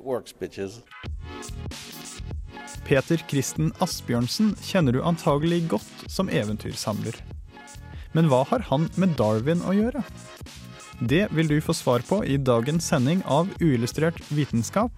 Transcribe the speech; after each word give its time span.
works. 0.00 0.34
Peter 2.84 3.20
Kristen 3.28 3.72
Asbjørnsen 3.84 4.54
kjenner 4.64 4.96
du 4.96 5.02
antagelig 5.04 5.62
godt 5.70 6.06
som 6.10 6.30
eventyrsamler. 6.32 7.16
Men 8.12 8.28
hva 8.28 8.42
har 8.50 8.66
han 8.68 8.88
med 9.00 9.14
Darwin 9.16 9.62
å 9.64 9.74
gjøre? 9.76 10.02
Det 11.02 11.24
vil 11.34 11.48
du 11.48 11.56
få 11.64 11.74
svar 11.74 12.04
på 12.06 12.20
i 12.24 12.36
dagens 12.36 12.86
sending 12.86 13.22
av 13.26 13.48
Uillustrert 13.60 14.20
vitenskap, 14.30 14.92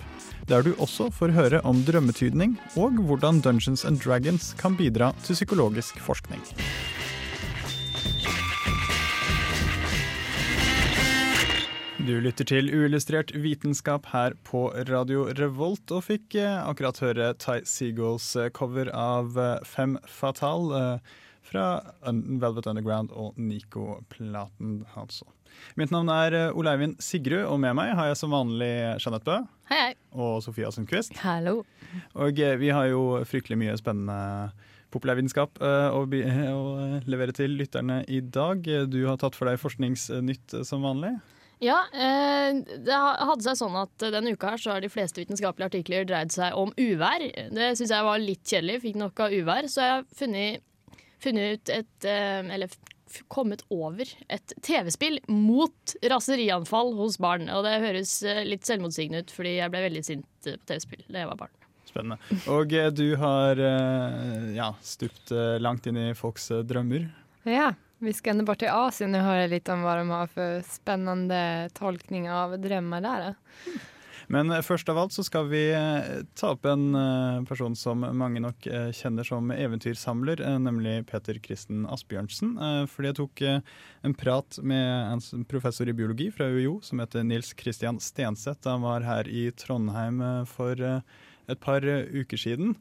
der 0.51 0.67
du 0.67 0.75
også 0.75 1.09
får 1.15 1.33
høre 1.33 1.61
om 1.65 1.81
drømmetydning 1.87 2.59
og 2.77 2.99
hvordan 3.07 3.41
Dungeons 3.45 3.87
and 3.89 4.03
Dragons 4.03 4.53
kan 4.61 4.77
bidra 4.77 5.15
til 5.25 5.39
psykologisk 5.39 6.03
forskning. 6.05 6.43
Du 12.05 12.19
lytter 12.21 12.45
til 12.45 12.67
Uillustrert 12.69 13.31
vitenskap 13.33 14.11
her 14.11 14.35
på 14.45 14.67
Radio 14.91 15.23
Revolt, 15.39 15.89
og 15.89 16.03
fikk 16.05 16.35
eh, 16.37 16.59
akkurat 16.61 16.99
høre 17.01 17.31
Ty 17.41 17.63
Seagulls 17.65 18.27
eh, 18.37 18.51
cover 18.53 18.91
av 18.93 19.39
eh, 19.41 19.63
Fem 19.65 19.95
Fatal 20.05 20.69
fra 21.49 21.65
Velvet 22.05 22.69
Underground 22.69 23.15
og 23.17 23.41
Nico-platen, 23.41 24.83
altså. 25.01 25.31
Mitt 25.81 25.95
navn 25.95 26.13
er 26.13 26.37
Oleivin 26.51 26.61
Ole 26.61 26.75
Eivind 26.75 27.01
Sigrud, 27.01 27.47
og 27.49 27.57
med 27.65 27.73
meg 27.81 27.95
har 27.97 28.11
jeg 28.11 28.21
som 28.21 28.37
vanlig 28.37 28.73
Jeanette 29.01 29.25
Bø 29.25 29.41
Hei, 29.73 29.81
hei. 29.81 29.91
og 30.13 30.43
Sofia 30.45 30.69
Sundquist. 30.77 31.17
Hallo. 31.25 31.63
Og 32.21 32.41
vi 32.61 32.69
har 32.69 32.91
jo 32.93 33.23
fryktelig 33.25 33.63
mye 33.63 33.79
spennende 33.81 34.53
populærvitenskap 34.93 35.57
å, 35.57 36.05
å 36.05 36.65
levere 37.09 37.33
til 37.33 37.57
lytterne 37.57 38.03
i 38.13 38.21
dag. 38.21 38.61
Du 38.93 39.07
har 39.07 39.17
tatt 39.23 39.39
for 39.39 39.49
deg 39.49 39.63
forskningsnytt 39.63 40.61
som 40.69 40.85
vanlig. 40.85 41.17
Ja, 41.65 41.79
eh, 41.97 42.51
det 42.85 42.97
hadde 43.01 43.45
seg 43.47 43.57
sånn 43.57 43.77
at 43.81 44.07
denne 44.13 44.35
uka 44.37 44.53
her 44.53 44.61
så 44.61 44.75
har 44.75 44.85
de 44.85 44.93
fleste 44.93 45.23
vitenskapelige 45.23 45.71
artikler 45.73 46.09
dreid 46.09 46.35
seg 46.35 46.57
om 46.61 46.75
uvær. 46.77 47.25
Det 47.55 47.71
syns 47.79 47.95
jeg 47.95 48.09
var 48.09 48.21
litt 48.21 48.45
kjedelig, 48.45 48.83
fikk 48.85 48.99
nok 49.01 49.25
av 49.25 49.33
uvær. 49.33 49.69
Så 49.73 49.81
jeg 49.81 49.95
har 49.95 50.05
funnet, 50.19 50.67
funnet 51.25 51.57
ut 51.57 51.73
et 51.79 52.11
eh, 52.11 52.53
Eller 52.55 52.75
kommet 53.31 53.63
over 53.71 54.09
et 54.33 54.55
TV-spill 54.65 55.21
mot 55.31 55.97
raserianfall 56.11 56.95
hos 56.99 57.19
barn. 57.23 57.49
Og 57.53 57.65
det 57.67 57.77
høres 57.85 58.17
eh, 58.27 58.43
litt 58.47 58.67
selvmotsigende 58.67 59.25
ut, 59.25 59.35
fordi 59.35 59.57
jeg 59.59 59.73
ble 59.73 59.85
veldig 59.89 60.05
sint 60.07 60.49
eh, 60.51 60.59
på 60.59 60.71
TV-spill 60.73 61.05
da 61.09 61.23
jeg 61.23 61.31
var 61.31 61.41
barn. 61.45 61.55
Spennende. 61.89 62.41
Og 62.51 62.75
eh, 62.75 62.91
du 62.95 63.07
har 63.21 63.61
eh, 63.61 64.51
ja, 64.57 64.73
stupt 64.83 65.33
eh, 65.35 65.57
langt 65.63 65.87
inn 65.91 66.01
i 66.01 66.09
folks 66.19 66.51
eh, 66.55 66.65
drømmer. 66.67 67.07
Ja, 67.49 67.73
vi 68.05 68.13
skal 68.13 68.31
ända 68.37 68.45
bort 68.45 68.59
till 68.59 68.69
Asien 68.71 69.15
och 69.15 69.21
höra 69.21 69.47
lite 69.47 69.73
om 69.73 69.83
hva 69.85 69.97
de 69.97 70.11
har 70.11 70.27
for 70.31 70.63
spennende 70.69 71.71
tolkning 71.75 72.31
av 72.31 72.59
drømmer 72.61 73.01
der. 73.05 73.35
Men 74.33 74.49
eh, 74.51 74.63
først 74.65 74.89
av 74.89 74.97
alt 74.99 75.13
så 75.13 75.21
skal 75.27 75.51
vi 75.51 75.67
eh, 75.77 76.23
ta 76.39 76.55
opp 76.55 76.65
en 76.65 76.95
eh, 76.97 77.43
person 77.45 77.75
som 77.77 78.01
mange 78.17 78.41
nok 78.41 78.67
eh, 78.67 78.89
kjenner 78.97 79.27
som 79.29 79.51
eventyrsamler, 79.53 80.41
eh, 80.41 80.57
nemlig 80.65 80.95
Peter 81.11 81.37
Kristen 81.45 81.85
Asbjørnsen. 81.85 82.55
Eh, 82.57 82.87
Fordi 82.89 83.11
jeg 83.11 83.19
tok 83.21 83.43
eh, 83.45 83.61
en 84.09 84.17
prat 84.17 84.59
med 84.65 85.13
en 85.13 85.45
professor 85.51 85.89
i 85.93 85.97
biologi 85.97 86.31
fra 86.33 86.49
UiO 86.49 86.79
som 86.81 87.05
heter 87.05 87.25
Nils 87.29 87.53
Christian 87.53 88.01
Stenseth. 88.01 88.65
Han 88.69 88.87
var 88.87 89.05
her 89.05 89.29
i 89.29 89.51
Trondheim 89.53 90.25
eh, 90.25 90.45
for 90.49 90.81
eh, 90.81 91.01
et 91.53 91.61
par 91.61 91.85
eh, 91.85 92.09
uker 92.17 92.41
siden. 92.41 92.79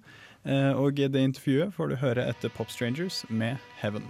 Eh, 0.48 0.72
Og 0.80 0.96
det 0.96 1.28
intervjuet 1.28 1.76
får 1.76 1.92
du 1.92 2.00
høre 2.00 2.30
etter 2.32 2.56
Pop 2.56 2.72
Strangers 2.72 3.26
med 3.28 3.60
Heaven. 3.84 4.08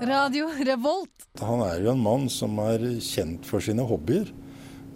Radio 0.00 0.48
Revolt. 0.64 1.26
Han 1.40 1.60
er 1.64 1.82
jo 1.84 1.90
en 1.92 2.00
mann 2.02 2.28
som 2.32 2.56
er 2.64 2.82
kjent 3.04 3.44
for 3.48 3.60
sine 3.64 3.84
hobbyer, 3.86 4.30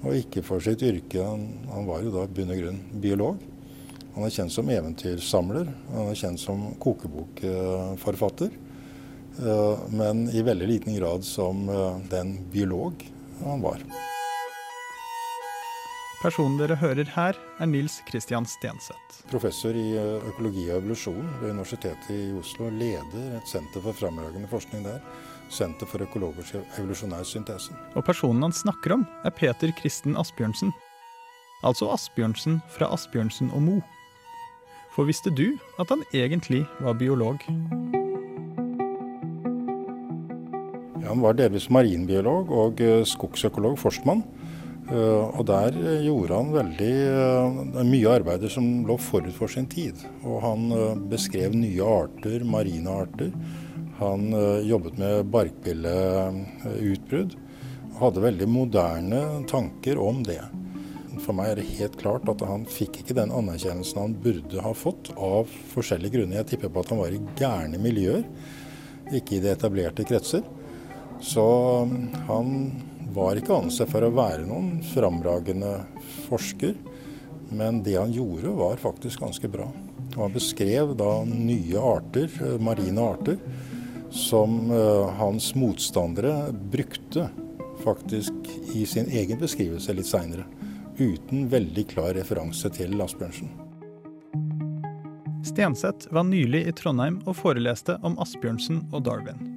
og 0.05 0.17
ikke 0.17 0.43
for 0.45 0.65
sitt 0.65 0.83
yrke. 0.85 1.21
Han, 1.21 1.45
han 1.71 1.89
var 1.89 2.05
jo 2.05 2.13
da 2.15 2.25
i 2.25 2.33
bunn 2.37 2.53
og 2.55 2.61
grunn 2.63 2.81
biolog. 3.03 3.43
Han 4.15 4.25
er 4.25 4.33
kjent 4.33 4.55
som 4.55 4.71
eventyrsamler, 4.71 5.69
han 5.93 6.09
er 6.13 6.19
kjent 6.19 6.41
som 6.41 6.69
kokebokforfatter. 6.81 8.53
eh, 9.43 9.85
Men 9.91 10.29
i 10.31 10.45
veldig 10.47 10.69
liten 10.71 10.97
grad 10.97 11.25
som 11.27 11.69
eh, 11.69 12.01
den 12.13 12.37
biolog 12.53 13.05
han 13.43 13.65
var. 13.65 13.83
Personen 16.25 16.55
dere 16.57 16.79
hører 16.81 17.05
her, 17.13 17.37
er 17.61 17.69
Nils 17.69 17.99
Christian 18.09 18.47
Stenseth. 18.49 19.19
Professor 19.29 19.77
i 19.77 19.91
eh, 19.93 20.23
økologi 20.31 20.63
og 20.71 20.79
evolusjon 20.79 21.27
ved 21.43 21.51
Universitetet 21.51 22.07
i 22.15 22.31
Oslo. 22.39 22.71
Leder 22.73 23.35
et 23.37 23.51
senter 23.51 23.85
for 23.85 23.93
fremragende 23.93 24.49
forskning 24.49 24.87
der. 24.87 25.03
Senter 25.53 25.85
for 25.85 26.01
økologisk 26.01 26.57
evolusjonær 26.79 27.27
syntese. 27.29 27.77
Og 27.93 28.07
personen 28.09 28.41
han 28.47 28.57
snakker 28.57 28.97
om, 28.97 29.05
er 29.21 29.37
Peter 29.37 29.75
Kristen 29.77 30.17
Asbjørnsen. 30.17 30.73
Altså 31.61 31.91
Asbjørnsen 31.93 32.63
fra 32.73 32.89
Asbjørnsen 32.97 33.53
og 33.53 33.61
Mo. 33.67 33.77
For 34.97 35.05
visste 35.05 35.29
du 35.29 35.59
at 35.77 35.93
han 35.93 36.07
egentlig 36.15 36.65
var 36.81 36.97
biolog? 36.97 37.45
Ja, 41.03 41.11
han 41.13 41.21
var 41.21 41.37
delvis 41.37 41.69
marinbiolog 41.69 42.49
og 42.49 42.81
eh, 42.81 43.05
skogsøkolog, 43.13 43.77
forstmann. 43.85 44.25
Eh, 44.85 45.39
Og 45.39 45.47
der 45.49 45.73
eh, 45.81 46.03
gjorde 46.05 46.37
han 46.37 46.51
veldig 46.53 46.95
eh, 47.09 47.85
mye 47.89 48.11
arbeider 48.19 48.51
som 48.53 48.85
lå 48.85 48.99
forut 49.01 49.33
for 49.37 49.49
sin 49.49 49.67
tid. 49.71 49.95
Og 50.25 50.43
han 50.45 50.61
beskrev 51.11 51.55
nye 51.57 51.85
arter, 51.85 52.45
marine 52.45 52.91
arter. 53.05 53.33
Han 54.01 54.35
jobbet 54.67 54.99
med 54.99 55.27
barkbilleutbrudd. 55.31 57.37
Hadde 58.01 58.25
veldig 58.25 58.49
moderne 58.51 59.21
tanker 59.47 59.99
om 60.03 60.25
det. 60.27 60.43
For 61.23 61.33
meg 61.37 61.53
er 61.53 61.57
det 61.61 61.77
helt 61.79 61.97
klart 62.01 62.29
at 62.29 62.43
han 62.43 62.65
fikk 62.67 62.99
ikke 63.01 63.15
den 63.17 63.33
anerkjennelsen 63.33 64.01
han 64.01 64.17
burde 64.25 64.63
ha 64.65 64.73
fått, 64.75 65.13
av 65.15 65.47
forskjellige 65.71 66.17
grunner. 66.17 66.41
Jeg 66.41 66.49
tipper 66.55 66.73
på 66.75 66.83
at 66.83 66.91
han 66.91 67.03
var 67.05 67.15
i 67.15 67.23
gærne 67.39 67.79
miljøer, 67.79 68.25
ikke 69.15 69.39
i 69.39 69.43
de 69.45 69.53
etablerte 69.55 70.05
kretser. 70.09 70.43
Så 71.23 71.47
um, 71.87 72.11
han 72.27 72.51
var 73.15 73.39
ikke 73.39 73.61
ansett 73.63 73.91
for 73.93 74.05
å 74.05 74.13
være 74.15 74.47
noen 74.49 74.81
framragende 74.93 75.77
forsker, 76.27 76.75
men 77.55 77.83
det 77.87 77.97
han 77.99 78.13
gjorde 78.15 78.55
var 78.59 78.81
faktisk 78.83 79.23
ganske 79.23 79.49
bra. 79.51 79.69
Han 80.17 80.35
beskrev 80.35 80.95
da 80.99 81.25
nye 81.27 81.81
arter, 81.81 82.31
eh, 82.43 82.59
marine 82.63 83.01
arter, 83.03 83.39
som 84.11 84.71
eh, 84.71 85.15
hans 85.19 85.55
motstandere 85.55 86.53
brukte 86.53 87.29
faktisk 87.85 88.33
i 88.75 88.87
sin 88.87 89.11
egen 89.11 89.39
beskrivelse 89.39 89.95
litt 89.95 90.11
seinere. 90.11 90.47
Uten 90.99 91.49
veldig 91.51 91.89
klar 91.91 92.15
referanse 92.15 92.71
til 92.71 92.95
Asbjørnsen. 93.03 93.51
Stenseth 95.45 96.09
var 96.15 96.25
nylig 96.25 96.63
i 96.69 96.73
Trondheim 96.73 97.19
og 97.27 97.37
foreleste 97.37 97.99
om 98.07 98.15
Asbjørnsen 98.23 98.87
og 98.95 99.05
Darwin. 99.09 99.51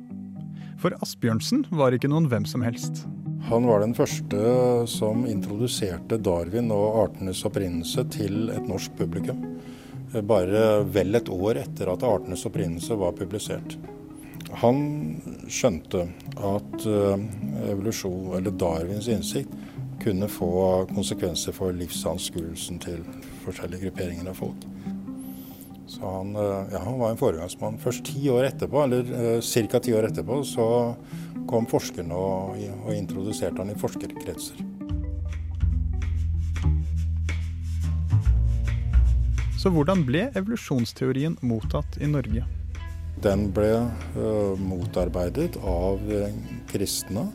For 0.81 0.93
Asbjørnsen 1.01 1.63
var 1.73 1.95
ikke 1.95 2.09
noen 2.11 2.27
hvem 2.29 2.45
som 2.49 2.65
helst. 2.65 3.05
Han 3.47 3.63
var 3.63 3.79
den 3.79 3.93
første 3.95 4.39
som 4.91 5.21
introduserte 5.23 6.17
Darwin 6.19 6.67
og 6.75 6.97
artenes 7.05 7.45
opprinnelse 7.47 8.03
til 8.11 8.49
et 8.51 8.65
norsk 8.67 8.97
publikum. 8.99 9.39
Bare 10.27 10.81
vel 10.91 11.15
et 11.15 11.31
år 11.31 11.61
etter 11.61 11.87
at 11.93 12.03
artenes 12.03 12.43
opprinnelse 12.49 12.97
var 12.99 13.15
publisert. 13.15 13.77
Han 14.59 14.81
skjønte 15.47 16.03
at 16.35 16.87
eh, 16.91 17.23
evolusjon, 17.71 18.35
eller 18.35 18.51
Darwins 18.51 19.07
innsikt, 19.11 19.55
kunne 20.03 20.27
få 20.27 20.51
konsekvenser 20.91 21.55
for 21.55 21.71
livsanskuelsen 21.75 22.83
til 22.83 22.99
forskjellige 23.45 23.87
grupperinger 23.87 24.31
av 24.31 24.43
folk. 24.43 24.67
Så 25.87 26.03
han, 26.03 26.35
eh, 26.35 26.73
ja, 26.73 26.79
han 26.83 26.99
var 26.99 27.11
en 27.11 27.17
foregangsmann. 27.17 27.79
Først 27.79 28.05
ti 28.05 28.29
år 28.29 28.49
etterpå, 28.49 28.83
eller 28.83 29.07
uh, 29.37 29.41
ca. 29.41 29.79
ti 29.79 29.93
år 29.95 30.09
etterpå, 30.09 30.41
så 30.43 30.95
kom 31.47 31.67
forskerne 31.69 32.15
og, 32.15 32.57
og 32.83 32.91
introduserte 32.95 33.63
han 33.63 33.71
i 33.71 33.79
forskerkretser. 33.79 34.59
Så 39.57 39.71
hvordan 39.73 40.03
ble 40.05 40.27
evolusjonsteorien 40.37 41.39
mottatt 41.41 41.97
i 42.03 42.07
Norge? 42.11 42.43
Den 43.23 43.47
ble 43.49 43.71
eh, 43.73 44.59
motarbeidet 44.61 45.57
av 45.65 46.03
eh, 46.13 46.35
kristne. 46.69 47.25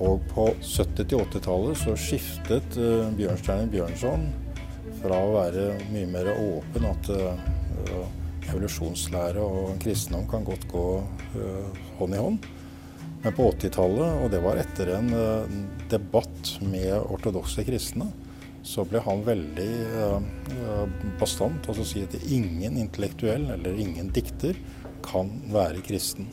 Og 0.00 0.22
på 0.32 0.46
70- 0.64 1.04
til 1.04 1.20
80-tallet 1.20 1.76
så 1.76 1.92
skiftet 2.00 2.78
uh, 2.80 3.10
Bjørnstjerne 3.18 3.68
Bjørnson 3.68 4.22
fra 5.00 5.18
å 5.18 5.34
være 5.34 5.66
mye 5.90 6.08
mer 6.10 6.30
åpen 6.32 6.86
at 6.88 7.10
uh, 7.12 8.06
evolusjonslære 8.50 9.42
og 9.42 9.76
kristendom 9.82 10.26
kan 10.30 10.46
godt 10.46 10.66
gå 10.70 10.86
uh, 11.36 11.84
hånd 12.00 12.16
i 12.16 12.24
hånd. 12.24 12.50
Men 13.20 13.36
på 13.36 13.50
80-tallet, 13.52 14.22
og 14.24 14.30
det 14.32 14.40
var 14.40 14.60
etter 14.62 14.94
en 14.96 15.10
debatt 15.92 16.54
med 16.64 16.94
ortodokse 17.02 17.66
kristne, 17.66 18.06
så 18.64 18.86
ble 18.88 19.02
han 19.04 19.20
veldig 19.26 19.66
bastant. 21.20 21.68
Altså 21.68 21.84
si 21.84 22.00
at 22.06 22.16
ingen 22.22 22.78
intellektuell 22.80 23.44
eller 23.58 23.76
ingen 23.76 24.08
dikter 24.16 24.56
kan 25.04 25.28
være 25.52 25.84
kristen. 25.84 26.30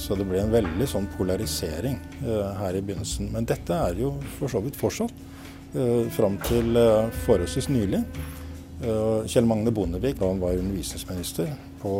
Så 0.00 0.16
det 0.16 0.26
ble 0.28 0.40
en 0.40 0.52
veldig 0.52 0.86
sånn 0.88 1.08
polarisering 1.16 1.98
uh, 2.22 2.52
her 2.60 2.78
i 2.78 2.84
begynnelsen. 2.84 3.30
Men 3.34 3.48
dette 3.48 3.74
er 3.74 3.98
jo 4.00 4.14
for 4.38 4.52
så 4.52 4.62
vidt 4.64 4.78
fortsatt. 4.80 5.12
Uh, 5.70 6.08
fram 6.10 6.34
til 6.48 6.74
uh, 6.74 7.06
forholdsvis 7.22 7.68
nylig. 7.70 8.00
Uh, 8.82 9.22
Kjell 9.30 9.46
Magne 9.46 9.70
Bondevik, 9.70 10.16
da 10.18 10.26
han 10.26 10.40
var 10.42 10.58
undervisningsminister 10.58 11.52
på 11.78 11.92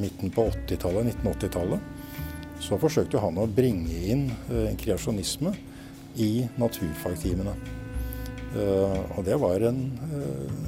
midten 0.00 0.32
på 0.32 0.46
80-tallet, 0.48 1.10
1980-tallet, 1.12 1.82
så 2.64 2.78
forsøkte 2.80 3.20
han 3.20 3.36
å 3.36 3.44
bringe 3.44 3.98
inn 4.08 4.22
kreasjonisme 4.80 5.52
i 6.16 6.46
naturfagtimene. 6.56 7.52
og 8.54 9.20
det 9.26 9.36
var 9.42 9.66
en, 9.68 9.80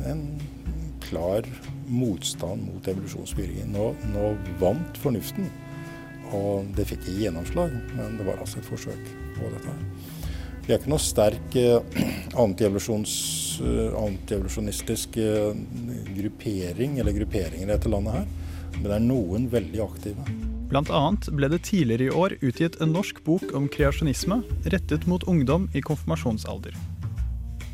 en 0.04 0.24
klar 1.06 1.46
motstand 1.88 2.66
mot 2.66 2.90
evolusjonsbyggingen. 2.90 3.72
Nå, 3.72 3.88
nå 4.12 4.34
vant 4.60 5.00
fornuften. 5.00 5.48
Og 6.36 6.68
det 6.76 6.84
fikk 6.90 7.06
ikke 7.06 7.22
gjennomslag, 7.24 7.80
men 7.96 8.20
det 8.20 8.28
var 8.28 8.44
altså 8.44 8.60
et 8.60 8.68
forsøk 8.68 9.10
på 9.38 9.54
dette. 9.54 9.72
her. 9.72 10.15
Vi 10.66 10.74
er 10.74 10.80
ikke 10.80 10.90
noe 10.90 10.98
sterk 10.98 11.54
eh, 11.60 11.76
antievolusjonistisk 12.42 15.18
eh, 15.22 15.54
gruppering 16.16 16.96
eller 16.98 17.14
grupperinger 17.14 17.68
i 17.68 17.70
dette 17.70 17.86
landet 17.92 18.16
her, 18.16 18.24
men 18.74 18.86
det 18.88 18.96
er 18.96 19.04
noen 19.04 19.44
veldig 19.52 19.80
aktive. 19.84 20.24
Blant 20.66 20.90
annet 20.90 21.30
ble 21.38 21.46
det 21.52 21.60
tidligere 21.68 22.08
i 22.08 22.10
år 22.10 22.34
utgitt 22.40 22.80
en 22.82 22.90
norsk 22.96 23.22
bok 23.28 23.46
om 23.54 23.68
kreasjonisme 23.70 24.42
rettet 24.74 25.06
mot 25.06 25.22
ungdom 25.30 25.70
i 25.70 25.78
konfirmasjonsalder. 25.86 26.74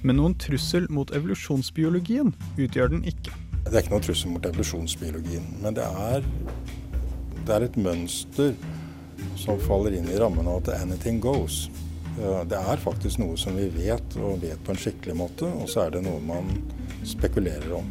Men 0.05 0.21
noen 0.21 0.37
trussel 0.37 0.85
mot 0.93 1.09
evolusjonsbiologien 1.17 2.37
utgjør 2.61 2.93
den 2.93 3.09
ikke. 3.09 3.33
Det 3.62 3.73
er 3.73 3.81
ikke 3.87 3.94
noen 3.94 4.05
trussel 4.05 4.29
mot 4.35 4.44
evolusjonsbiologien, 4.50 5.47
men 5.65 5.73
det 5.81 5.89
er 5.89 6.21
det 7.47 7.53
er 7.56 7.62
et 7.65 7.77
mønster 7.81 8.53
som 9.41 9.56
faller 9.65 9.97
inn 9.97 10.12
i 10.12 10.21
rammen 10.21 10.44
av 10.44 10.61
at 10.61 10.69
'anything 10.77 11.25
goes'. 11.25 11.73
Det 12.19 12.59
er 12.59 12.81
faktisk 12.82 13.23
noe 13.23 13.38
som 13.41 13.56
vi 13.56 13.69
vet, 13.73 14.17
og 14.20 14.43
vet 14.43 14.61
på 14.64 14.75
en 14.75 14.81
skikkelig 14.81 15.17
måte, 15.17 15.49
og 15.49 15.70
så 15.70 15.87
er 15.87 15.94
det 15.97 16.03
noe 16.05 16.20
man 16.25 16.50
spekulerer 17.09 17.73
om. 17.79 17.88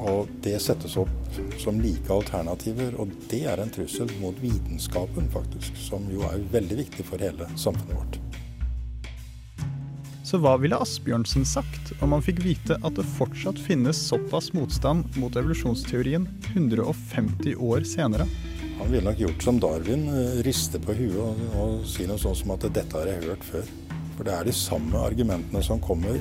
Og 0.00 0.30
det 0.44 0.56
settes 0.64 0.96
opp 1.00 1.40
som 1.60 1.78
like 1.82 2.10
alternativer, 2.12 2.96
og 2.98 3.12
det 3.30 3.44
er 3.52 3.60
en 3.60 3.72
trussel 3.72 4.10
mot 4.22 4.36
vitenskapen, 4.40 5.28
faktisk, 5.32 5.76
som 5.78 6.08
jo 6.12 6.24
er 6.28 6.42
veldig 6.52 6.80
viktig 6.86 7.06
for 7.06 7.22
hele 7.22 7.48
samfunnet 7.60 7.98
vårt. 7.98 8.20
Så 10.30 10.38
hva 10.38 10.52
ville 10.62 10.78
Asbjørnsen 10.78 11.42
sagt 11.48 11.90
om 12.04 12.12
han 12.14 12.22
fikk 12.22 12.44
vite 12.44 12.76
at 12.86 12.94
det 12.94 13.06
fortsatt 13.16 13.58
finnes 13.58 13.98
såpass 13.98 14.52
motstand 14.54 15.18
mot 15.18 15.34
evolusjonsteorien 15.34 16.28
150 16.52 17.56
år 17.58 17.82
senere? 17.88 18.28
Han 18.80 18.92
ville 18.92 19.10
nok 19.10 19.18
gjort 19.18 19.42
som 19.42 19.60
Darwin, 19.60 20.08
eh, 20.08 20.42
riste 20.42 20.78
på 20.80 20.94
huet 20.96 21.18
og, 21.20 21.40
og 21.60 21.82
si 21.86 22.06
noe 22.08 22.18
sånt 22.18 22.38
som 22.40 22.54
at 22.54 22.64
'dette 22.64 22.96
har 22.96 23.06
jeg 23.06 23.26
hørt 23.28 23.44
før'. 23.44 23.68
For 24.16 24.24
det 24.24 24.32
er 24.32 24.44
de 24.44 24.52
samme 24.52 24.96
argumentene 24.98 25.62
som 25.62 25.80
kommer 25.80 26.16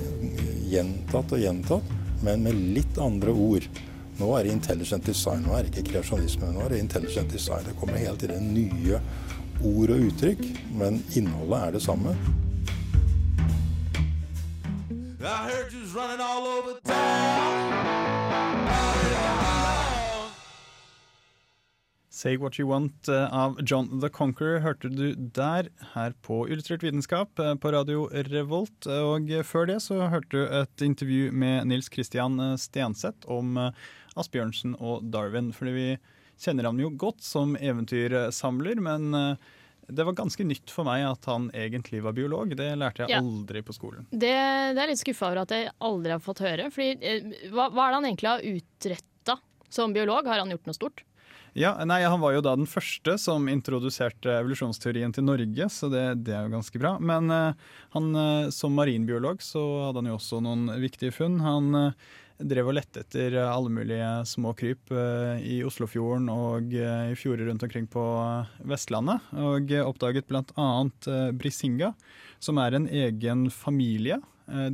gjentatt 0.68 1.32
og 1.32 1.40
gjentatt, 1.40 1.94
men 2.22 2.44
med 2.44 2.60
litt 2.76 3.00
andre 3.00 3.32
ord. 3.32 3.64
Nå 4.20 4.36
er 4.36 4.44
det 4.44 4.52
intelligent 4.52 5.06
design, 5.06 5.46
nå 5.48 5.56
er 5.56 5.64
det 5.64 5.72
ikke 5.72 5.94
kreasjonisme, 5.94 6.52
nå 6.52 6.66
er 6.66 6.70
det 6.70 6.80
intelligent 6.84 7.32
design. 7.32 7.64
Det 7.64 7.80
kommer 7.80 7.98
hele 7.98 8.18
tiden 8.18 8.54
nye 8.54 9.00
ord 9.64 9.90
og 9.96 10.08
uttrykk, 10.12 10.44
men 10.76 11.04
innholdet 11.16 11.64
er 11.64 11.72
det 11.72 11.82
samme. 11.82 12.16
I 15.22 15.48
heard 15.48 15.72
you 15.72 15.84
running 15.96 16.20
all 16.20 16.48
over 16.48 16.99
Say 22.20 22.38
What 22.38 22.60
You 22.60 22.68
Want 22.68 23.08
eh, 23.08 23.34
av 23.34 23.60
John 23.64 24.02
the 24.02 24.10
Conqueror 24.10 24.60
hørte 24.60 24.90
du 24.92 25.14
der, 25.16 25.70
her 25.94 26.16
på 26.26 26.42
Illustrert 26.52 26.84
vitenskap 26.84 27.40
eh, 27.40 27.54
på 27.56 27.72
radio 27.72 28.10
Revolt. 28.28 28.88
Og 28.92 29.32
før 29.48 29.70
det 29.70 29.78
så 29.86 30.02
hørte 30.12 30.34
du 30.34 30.58
et 30.58 30.84
intervju 30.84 31.30
med 31.32 31.70
Nils 31.72 31.88
Christian 31.94 32.36
eh, 32.44 32.58
Stenseth 32.60 33.30
om 33.32 33.56
Asbjørnsen 34.20 34.76
og 34.82 35.08
Darwin. 35.14 35.54
Fordi 35.56 35.76
vi 35.78 35.88
kjenner 36.44 36.68
ham 36.68 36.84
jo 36.84 36.92
godt 36.92 37.24
som 37.24 37.56
eventyrsamler, 37.56 38.84
men 38.84 39.16
det 39.88 40.04
var 40.04 40.18
ganske 40.20 40.44
nytt 40.44 40.72
for 40.72 40.88
meg 40.88 41.06
at 41.08 41.24
han 41.32 41.48
egentlig 41.56 42.04
var 42.04 42.18
biolog. 42.20 42.52
Det 42.52 42.68
lærte 42.80 43.06
jeg 43.06 43.16
ja. 43.16 43.24
aldri 43.24 43.64
på 43.64 43.76
skolen. 43.76 44.10
Det, 44.12 44.36
det 44.76 44.84
er 44.84 44.92
litt 44.92 45.00
skuffa 45.00 45.32
over 45.32 45.46
at 45.46 45.56
jeg 45.56 45.72
aldri 45.88 46.18
har 46.18 46.24
fått 46.24 46.44
høre. 46.44 46.68
Fordi, 46.76 47.14
hva, 47.54 47.72
hva 47.72 47.88
er 47.88 47.94
det 47.94 48.02
han 48.02 48.10
egentlig 48.12 48.34
har 48.34 48.50
utretta 48.52 49.40
som 49.72 49.96
biolog? 49.96 50.28
Har 50.28 50.44
han 50.44 50.52
gjort 50.52 50.68
noe 50.68 50.80
stort? 50.84 51.06
Ja, 51.58 51.74
nei, 51.86 52.04
Han 52.04 52.22
var 52.22 52.36
jo 52.36 52.44
da 52.46 52.54
den 52.58 52.70
første 52.70 53.16
som 53.22 53.48
introduserte 53.50 54.32
evolusjonsteorien 54.40 55.14
til 55.16 55.26
Norge, 55.26 55.70
så 55.74 55.90
det, 55.92 56.06
det 56.28 56.36
er 56.36 56.46
jo 56.46 56.56
ganske 56.56 56.82
bra. 56.82 56.96
Men 57.02 57.30
uh, 57.34 57.76
han, 57.96 58.10
uh, 58.16 58.50
som 58.54 58.76
marinbiolog 58.78 59.42
så 59.44 59.62
hadde 59.88 60.04
han 60.04 60.12
jo 60.12 60.18
også 60.20 60.42
noen 60.46 60.70
viktige 60.82 61.16
funn. 61.16 61.40
Han 61.44 61.70
uh, 61.76 62.10
drev 62.40 62.70
og 62.72 62.78
lette 62.78 63.04
etter 63.04 63.36
alle 63.42 63.72
mulige 63.74 64.10
små 64.30 64.54
kryp 64.56 64.94
i 65.44 65.58
Oslofjorden 65.68 66.30
og 66.32 66.72
i 66.72 67.18
fjorder 67.20 67.50
rundt 67.50 67.66
omkring 67.68 67.90
på 67.92 68.04
Vestlandet. 68.64 69.26
Og 69.36 69.74
oppdaget 69.84 70.30
bl.a. 70.30 70.70
brisinga, 71.36 71.92
som 72.40 72.62
er 72.64 72.78
en 72.78 72.88
egen 72.88 73.50
familie. 73.52 74.22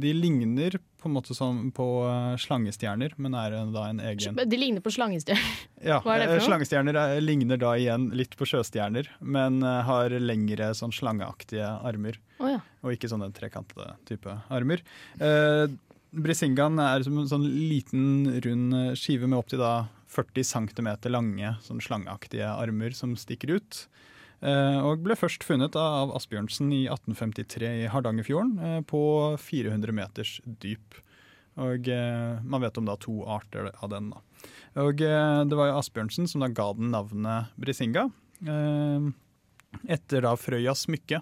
De 0.02 0.12
ligner 0.16 0.78
på 1.02 1.10
en 1.10 1.16
måte 1.16 1.36
sånn 1.38 1.70
på 1.76 1.86
eh, 2.10 2.36
slangestjerner, 2.42 3.14
men 3.22 3.36
er 3.38 3.54
da 3.74 3.84
en 3.92 4.00
egen 4.02 4.40
De 4.42 4.58
ligner 4.60 4.82
på 4.86 4.94
slangestjerner? 4.96 5.58
Ja, 5.86 6.00
Hva 6.02 6.16
er 6.16 6.24
det 6.24 6.30
for 6.32 6.40
noe? 6.40 6.48
slangestjerner 6.48 6.98
er, 6.98 7.20
ligner 7.22 7.60
da 7.62 7.76
igjen 7.78 8.08
litt 8.18 8.34
på 8.40 8.48
sjøstjerner, 8.50 9.12
men 9.22 9.60
har 9.62 10.16
lengre 10.18 10.72
sånn 10.74 10.94
slangeaktige 10.96 11.68
armer. 11.86 12.18
Oh, 12.40 12.50
ja. 12.50 12.64
Og 12.82 12.96
ikke 12.96 13.12
sånne 13.12 13.30
trekantede 13.36 13.92
type 14.10 14.34
armer. 14.50 14.82
Eh, 15.20 15.68
Brisingaen 16.16 16.80
er 16.80 17.04
som 17.04 17.20
en 17.20 17.30
sånn 17.30 17.46
liten, 17.46 18.40
rund 18.46 18.76
skive 18.98 19.28
med 19.28 19.38
opptil 19.42 19.62
40 20.16 20.48
cm 20.48 20.90
lange 21.12 21.56
sånn 21.66 21.82
slangeaktige 21.84 22.48
armer 22.56 22.96
som 22.96 23.18
stikker 23.20 23.58
ut. 23.60 23.82
Eh, 24.44 24.80
og 24.84 25.04
ble 25.06 25.16
først 25.18 25.46
funnet 25.48 25.78
av 25.80 26.12
Asbjørnsen 26.18 26.72
i 26.76 26.84
1853 26.90 27.72
i 27.86 27.90
Hardangerfjorden 27.92 28.56
eh, 28.60 28.80
på 28.88 29.02
400 29.42 29.96
meters 29.96 30.38
dyp. 30.46 30.98
Og 31.62 31.88
eh, 31.88 32.42
man 32.44 32.64
vet 32.66 32.78
om 32.82 32.88
da 32.88 32.98
to 33.00 33.22
arter 33.32 33.72
av 33.74 33.92
den. 33.94 34.12
da. 34.12 34.22
Og 34.84 35.00
det 35.00 35.56
var 35.56 35.70
jo 35.70 35.78
Asbjørnsen 35.80 36.28
som 36.28 36.44
da 36.44 36.52
ga 36.52 36.68
den 36.76 36.92
navnet 36.92 37.54
Brisinga. 37.56 38.10
Etter 39.88 40.26
da 40.26 40.34
Frøyas 40.36 40.84
smykke, 40.84 41.22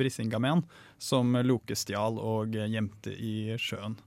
Brisingamen, 0.00 0.64
som 0.96 1.36
Loke 1.44 1.76
stjal 1.76 2.16
og 2.16 2.56
gjemte 2.56 3.12
i 3.12 3.52
sjøen. 3.60 3.98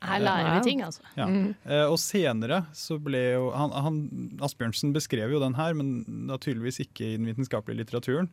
Her 0.00 0.22
lærer 0.22 0.54
vi 0.54 0.70
ting, 0.70 0.82
altså. 0.84 1.02
Ja. 1.12 1.26
Mm. 1.28 1.50
Eh, 1.68 1.84
og 1.84 1.98
senere 2.00 2.62
så 2.76 2.96
ble 3.02 3.20
jo 3.34 3.50
han, 3.52 3.74
han, 3.84 3.98
Asbjørnsen 4.44 4.94
beskrev 4.96 5.34
jo 5.34 5.42
den 5.42 5.58
her, 5.58 5.74
men 5.76 6.26
da 6.30 6.38
tydeligvis 6.40 6.80
ikke 6.86 7.12
i 7.12 7.18
den 7.18 7.28
vitenskapelige 7.28 7.82
litteraturen. 7.82 8.30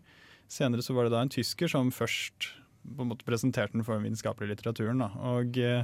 Senere 0.52 0.86
så 0.86 0.96
var 0.96 1.08
det 1.08 1.16
da 1.16 1.26
en 1.26 1.34
tysker 1.34 1.72
som 1.72 1.92
først 1.92 2.54
på 2.88 3.04
en 3.04 3.10
måte 3.12 3.28
presenterte 3.28 3.76
den 3.76 3.84
for 3.84 3.98
den 3.98 4.08
vitenskapelige 4.08 4.56
litteraturen. 4.56 5.04
Da. 5.04 5.10
Og 5.34 5.60
eh, 5.60 5.84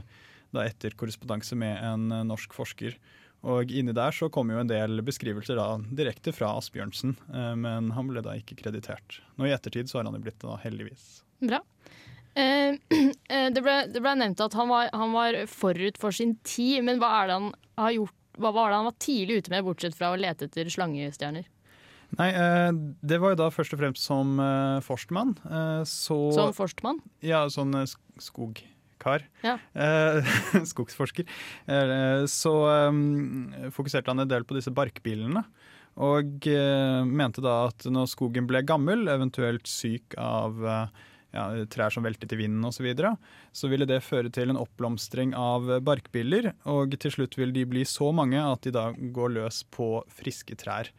da 0.56 0.64
etter 0.64 0.96
korrespondanse 0.96 1.58
med 1.60 1.76
en 1.84 2.08
eh, 2.16 2.24
norsk 2.32 2.56
forsker. 2.56 2.96
Og 3.44 3.74
inni 3.76 3.92
der 3.92 4.16
så 4.16 4.30
kom 4.32 4.54
jo 4.54 4.62
en 4.62 4.72
del 4.72 5.04
beskrivelser 5.04 5.60
da 5.60 5.68
direkte 5.92 6.32
fra 6.32 6.54
Asbjørnsen, 6.56 7.18
men 7.60 7.90
han 7.92 8.08
ble 8.08 8.22
da 8.24 8.38
ikke 8.40 8.56
kreditert. 8.62 9.18
Nå 9.36 9.50
i 9.50 9.52
ettertid 9.52 9.92
så 9.92 10.00
har 10.00 10.08
han 10.08 10.16
jo 10.16 10.22
blitt 10.24 10.38
det, 10.38 10.48
da, 10.48 10.56
heldigvis. 10.64 11.10
Bra. 11.44 11.60
Eh, 12.36 12.76
eh, 13.30 13.48
det, 13.54 13.62
ble, 13.62 13.78
det, 13.94 14.02
ble, 14.02 14.16
nevnt 14.20 14.44
at 14.44 14.58
han 14.58 14.72
var, 14.72 14.92
han 14.94 15.16
var, 15.16 15.38
forut 15.52 16.00
for 16.02 16.16
sin 16.16 16.36
tid, 16.48 16.84
men 16.86 17.02
hva 17.02 17.12
er 17.22 17.30
det 17.30 17.40
han 17.40 17.50
har 17.82 17.98
gjort 18.00 18.20
hva 18.42 18.50
var 18.50 18.72
det 18.72 18.78
han 18.80 18.88
var 18.88 18.96
tidlig 18.98 19.36
ute 19.44 19.52
med, 19.54 19.66
bortsett 19.68 19.94
fra 19.94 20.10
å 20.10 20.18
lete 20.18 20.48
etter 20.48 20.70
slangestjerner? 20.74 21.46
Nei, 22.18 22.30
eh, 22.34 22.72
det 23.06 23.20
var 23.22 23.36
jo 23.36 23.42
da 23.44 23.50
først 23.54 23.76
og 23.76 23.82
fremst 23.84 24.08
som 24.08 24.40
forstmann. 24.86 25.36
Så, 25.90 26.18
som 26.34 26.54
forstmann? 26.58 26.98
Ja, 27.22 27.44
sånn 27.54 27.78
skogkar. 28.22 29.28
Ja. 29.46 29.60
Skogsforsker. 30.72 31.30
Så 32.30 32.54
um, 32.90 33.54
fokuserte 33.76 34.10
han 34.10 34.26
en 34.26 34.34
del 34.34 34.50
på 34.50 34.58
disse 34.58 34.74
barkbilene. 34.74 35.46
Og 36.02 36.48
eh, 36.50 37.06
mente 37.06 37.42
da 37.44 37.68
at 37.68 37.86
når 37.86 38.10
skogen 38.10 38.48
ble 38.50 38.64
gammel, 38.66 39.06
eventuelt 39.12 39.70
syk 39.70 40.16
av 40.18 40.64
eh, 40.66 41.04
ja, 41.34 41.48
trær 41.74 41.94
som 41.94 42.06
veltet 42.06 42.34
i 42.36 42.40
vinden 42.40 42.64
osv., 42.70 42.80
så, 42.84 42.86
videre, 42.86 43.16
så 43.56 43.70
ville 43.72 43.88
det 43.90 44.04
føre 44.06 44.32
til 44.34 44.54
en 44.54 44.60
oppblomstring 44.62 45.34
av 45.38 45.68
barkbiller. 45.86 46.52
Og 46.70 46.96
til 47.02 47.16
slutt 47.18 47.38
vil 47.40 47.54
de 47.56 47.66
bli 47.70 47.84
så 47.90 48.12
mange 48.16 48.40
at 48.42 48.66
de 48.66 48.74
da 48.76 48.92
går 48.94 49.36
løs 49.40 49.64
på 49.74 49.96
friske 50.14 50.58
trær. 50.60 50.92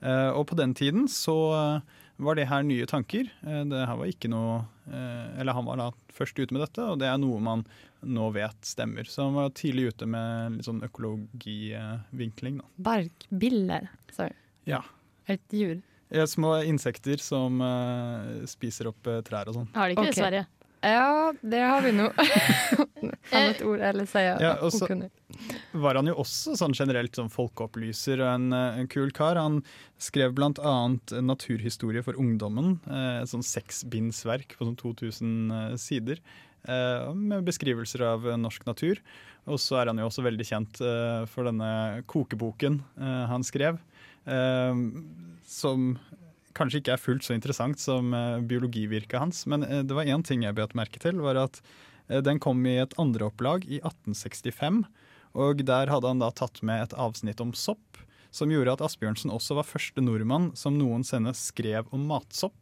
Eh, 0.00 0.30
og 0.30 0.46
på 0.50 0.58
den 0.58 0.74
tiden 0.78 1.08
så 1.10 1.36
eh, 1.56 1.96
var 2.22 2.38
det 2.38 2.48
her 2.50 2.64
nye 2.66 2.86
tanker. 2.90 3.30
Eh, 3.42 3.62
det 3.70 3.84
her 3.86 3.98
var 3.98 4.10
ikke 4.10 4.30
noe 4.32 4.66
Eller 4.88 5.52
han 5.52 5.66
var 5.66 5.76
da 5.76 5.90
først 6.16 6.38
ute 6.38 6.54
med 6.56 6.62
dette, 6.62 6.80
og 6.80 6.96
det 7.02 7.10
er 7.10 7.18
noe 7.20 7.36
man 7.44 7.66
nå 8.00 8.30
vet 8.32 8.56
stemmer. 8.64 9.04
Så 9.04 9.26
han 9.26 9.34
var 9.36 9.50
tidlig 9.52 9.90
ute 9.92 10.06
med 10.08 10.54
litt 10.56 10.64
sånn 10.64 10.80
økologivinkling. 10.86 12.62
da. 12.62 12.68
Barkbiller. 12.86 13.90
Sorry. 14.16 14.32
Ja. 14.64 14.80
Et 15.28 15.42
dyr. 15.52 15.82
Små 16.26 16.54
insekter 16.64 17.20
som 17.20 17.60
eh, 17.60 18.46
spiser 18.48 18.88
opp 18.88 19.06
eh, 19.06 19.20
trær 19.26 19.48
og 19.50 19.58
sånn. 19.58 19.68
Har 19.74 19.88
de 19.90 19.96
ikke 19.98 20.06
det, 20.08 20.14
i 20.16 20.20
Sverige? 20.22 20.46
Ja, 20.80 21.32
det 21.42 21.58
har 21.66 21.82
vi 21.82 21.90
nå. 21.92 22.06
Annet 23.34 23.62
ord, 23.66 23.80
eller 23.82 24.06
sier 24.08 24.38
Ja, 24.42 24.52
og 24.62 24.70
så- 24.72 24.86
var 25.74 25.98
han 25.98 26.06
jo 26.08 26.14
også 26.22 26.54
sånn 26.58 26.72
generelt 26.74 27.14
sånn 27.18 27.28
folkeopplyser 27.30 28.22
og 28.22 28.28
en, 28.30 28.46
eh, 28.54 28.78
en 28.80 28.88
kul 28.90 29.10
kar. 29.14 29.36
Han 29.36 29.60
skrev 30.00 30.32
bl.a. 30.38 30.74
Naturhistorie 31.20 32.02
for 32.06 32.14
ungdommen, 32.18 32.78
eh, 32.88 33.22
et 33.22 33.28
sånn 33.32 33.44
seksbindsverk 33.44 34.56
på 34.58 34.68
sånn 34.70 34.78
2000 34.80 35.50
eh, 35.52 35.76
sider. 35.76 36.22
eh, 36.68 37.12
Med 37.14 37.44
beskrivelser 37.44 38.02
av 38.08 38.22
norsk 38.38 38.64
natur. 38.66 38.98
Og 39.48 39.58
så 39.58 39.80
er 39.80 39.86
han 39.92 39.98
jo 39.98 40.06
også 40.08 40.22
veldig 40.26 40.44
kjent 40.44 40.78
for 41.32 41.46
denne 41.48 42.02
kokeboken 42.06 42.82
han 43.00 43.40
skrev. 43.46 43.78
Eh, 44.28 44.84
Som 45.48 45.94
kanskje 46.58 46.82
ikke 46.82 46.94
er 46.96 47.02
fullt 47.02 47.26
så 47.26 47.36
interessant 47.36 47.80
som 47.82 48.14
eh, 48.16 48.40
biologivirket 48.48 49.20
hans. 49.20 49.44
Men 49.50 49.66
eh, 49.66 49.84
det 49.86 49.96
var 49.96 50.08
én 50.08 50.24
ting 50.26 50.44
jeg 50.46 50.56
bet 50.58 50.76
merke 50.78 51.02
til, 51.02 51.22
var 51.24 51.38
at 51.46 51.60
eh, 52.08 52.22
den 52.24 52.40
kom 52.42 52.64
i 52.66 52.78
et 52.82 52.96
andreopplag 53.00 53.66
i 53.68 53.80
1865. 53.82 54.84
Og 55.38 55.64
der 55.68 55.92
hadde 55.92 56.10
han 56.10 56.22
da 56.22 56.32
tatt 56.34 56.62
med 56.66 56.88
et 56.88 56.96
avsnitt 56.98 57.42
om 57.44 57.54
sopp, 57.56 58.00
som 58.34 58.50
gjorde 58.52 58.74
at 58.76 58.84
Asbjørnsen 58.84 59.32
også 59.32 59.56
var 59.58 59.68
første 59.68 60.02
nordmann 60.04 60.50
som 60.58 60.76
noensinne 60.76 61.32
skrev 61.36 61.88
om 61.94 62.08
matsopp. 62.10 62.56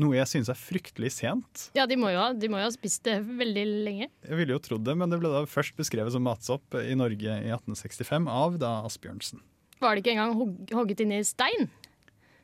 Noe 0.00 0.14
jeg 0.14 0.28
synes 0.30 0.48
er 0.52 0.56
fryktelig 0.56 1.10
sent. 1.16 1.66
Ja, 1.76 1.84
de 1.90 1.96
må, 1.98 2.12
jo 2.14 2.20
ha, 2.22 2.30
de 2.32 2.48
må 2.48 2.60
jo 2.60 2.68
ha 2.68 2.72
spist 2.72 3.02
det 3.08 3.18
veldig 3.26 3.64
lenge. 3.88 4.06
Jeg 4.22 4.38
ville 4.38 4.54
jo 4.54 4.62
trodd 4.62 4.86
det, 4.86 4.94
men 4.96 5.10
det 5.10 5.18
ble 5.20 5.32
da 5.32 5.42
først 5.50 5.74
beskrevet 5.76 6.14
som 6.14 6.24
matsopp 6.24 6.78
i 6.78 6.94
Norge 6.96 7.26
i 7.26 7.50
1865 7.50 8.30
av 8.30 8.60
da 8.62 8.76
Asbjørnsen. 8.86 9.42
Var 9.80 9.96
det 9.96 10.02
ikke 10.04 10.12
engang 10.16 10.34
hogg, 10.38 10.54
hogget 10.76 11.02
inn 11.04 11.12
i 11.16 11.22
stein? 11.24 11.68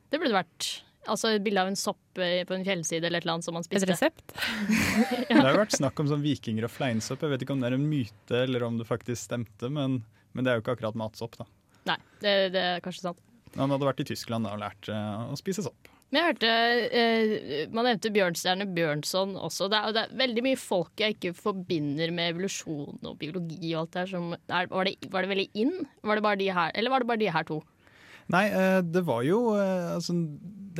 Det 0.09 0.19
burde 0.19 0.31
det 0.33 0.39
vært. 0.39 0.67
Altså 1.07 1.29
et 1.37 1.43
bilde 1.45 1.61
av 1.61 1.69
en 1.69 1.77
sopp 1.79 2.19
eh, 2.19 2.41
på 2.47 2.55
en 2.57 2.65
fjellside 2.67 3.05
eller 3.07 3.21
et 3.21 3.25
eller 3.27 3.37
annet 3.37 3.45
som 3.47 3.55
man 3.55 3.63
Et 3.63 3.77
resept? 3.77 4.33
resept? 4.33 4.33
Det 5.29 5.37
har 5.37 5.53
jo 5.53 5.61
vært 5.61 5.77
snakk 5.77 5.99
om 6.03 6.09
sånn 6.09 6.23
vikinger 6.25 6.67
og 6.67 6.73
fleinsopp. 6.73 7.23
Jeg 7.23 7.31
vet 7.35 7.45
ikke 7.45 7.55
om 7.55 7.61
det 7.63 7.69
er 7.71 7.77
en 7.77 7.87
myte 7.87 8.41
eller 8.43 8.65
om 8.67 8.79
det 8.81 8.87
faktisk 8.89 9.21
stemte, 9.29 9.69
men, 9.71 10.01
men 10.33 10.43
det 10.47 10.51
er 10.51 10.59
jo 10.59 10.65
ikke 10.65 10.75
akkurat 10.75 10.97
matsopp. 10.99 11.37
da. 11.39 11.47
Nei, 11.93 11.97
det, 12.23 12.33
det 12.55 12.63
er 12.73 12.83
kanskje 12.83 13.05
sant. 13.07 13.21
Han 13.55 13.71
hadde 13.71 13.87
vært 13.87 14.01
i 14.03 14.07
Tyskland 14.09 14.43
da 14.49 14.55
og 14.57 14.59
lært 14.65 14.89
eh, 14.91 15.31
å 15.31 15.37
spise 15.39 15.63
sopp. 15.63 15.87
Men 16.07 16.21
jeg 16.21 16.27
hørte 16.29 16.51
eh, 16.95 17.63
Man 17.73 17.83
nevnte 17.87 18.11
Bjørnstjerne 18.15 18.67
Bjørnson 18.71 19.35
også. 19.35 19.67
Det 19.71 19.79
er, 19.79 19.95
det 19.95 20.03
er 20.05 20.19
veldig 20.21 20.43
mye 20.45 20.59
folk 20.59 21.03
jeg 21.03 21.17
ikke 21.17 21.33
forbinder 21.35 22.13
med 22.15 22.31
evolusjon 22.33 23.01
og 23.03 23.17
biologi 23.19 23.73
og 23.73 23.81
alt 23.81 23.95
det 23.95 24.03
her. 24.05 24.11
Som, 24.13 24.29
er, 24.37 24.69
var, 24.71 24.87
det, 24.87 25.09
var 25.11 25.25
det 25.25 25.33
veldig 25.33 25.49
in? 25.65 25.73
Var 26.07 26.19
det 26.19 26.27
bare 26.29 26.39
de 26.39 26.53
her, 26.59 26.71
eller 26.75 26.93
var 26.93 27.03
det 27.03 27.11
bare 27.11 27.23
de 27.25 27.33
her 27.35 27.49
to? 27.49 27.59
Nei, 28.31 28.45
eh, 28.51 28.79
det 28.83 29.03
var 29.07 29.21
jo 29.23 29.37
eh, 29.55 29.93
altså, 29.95 30.15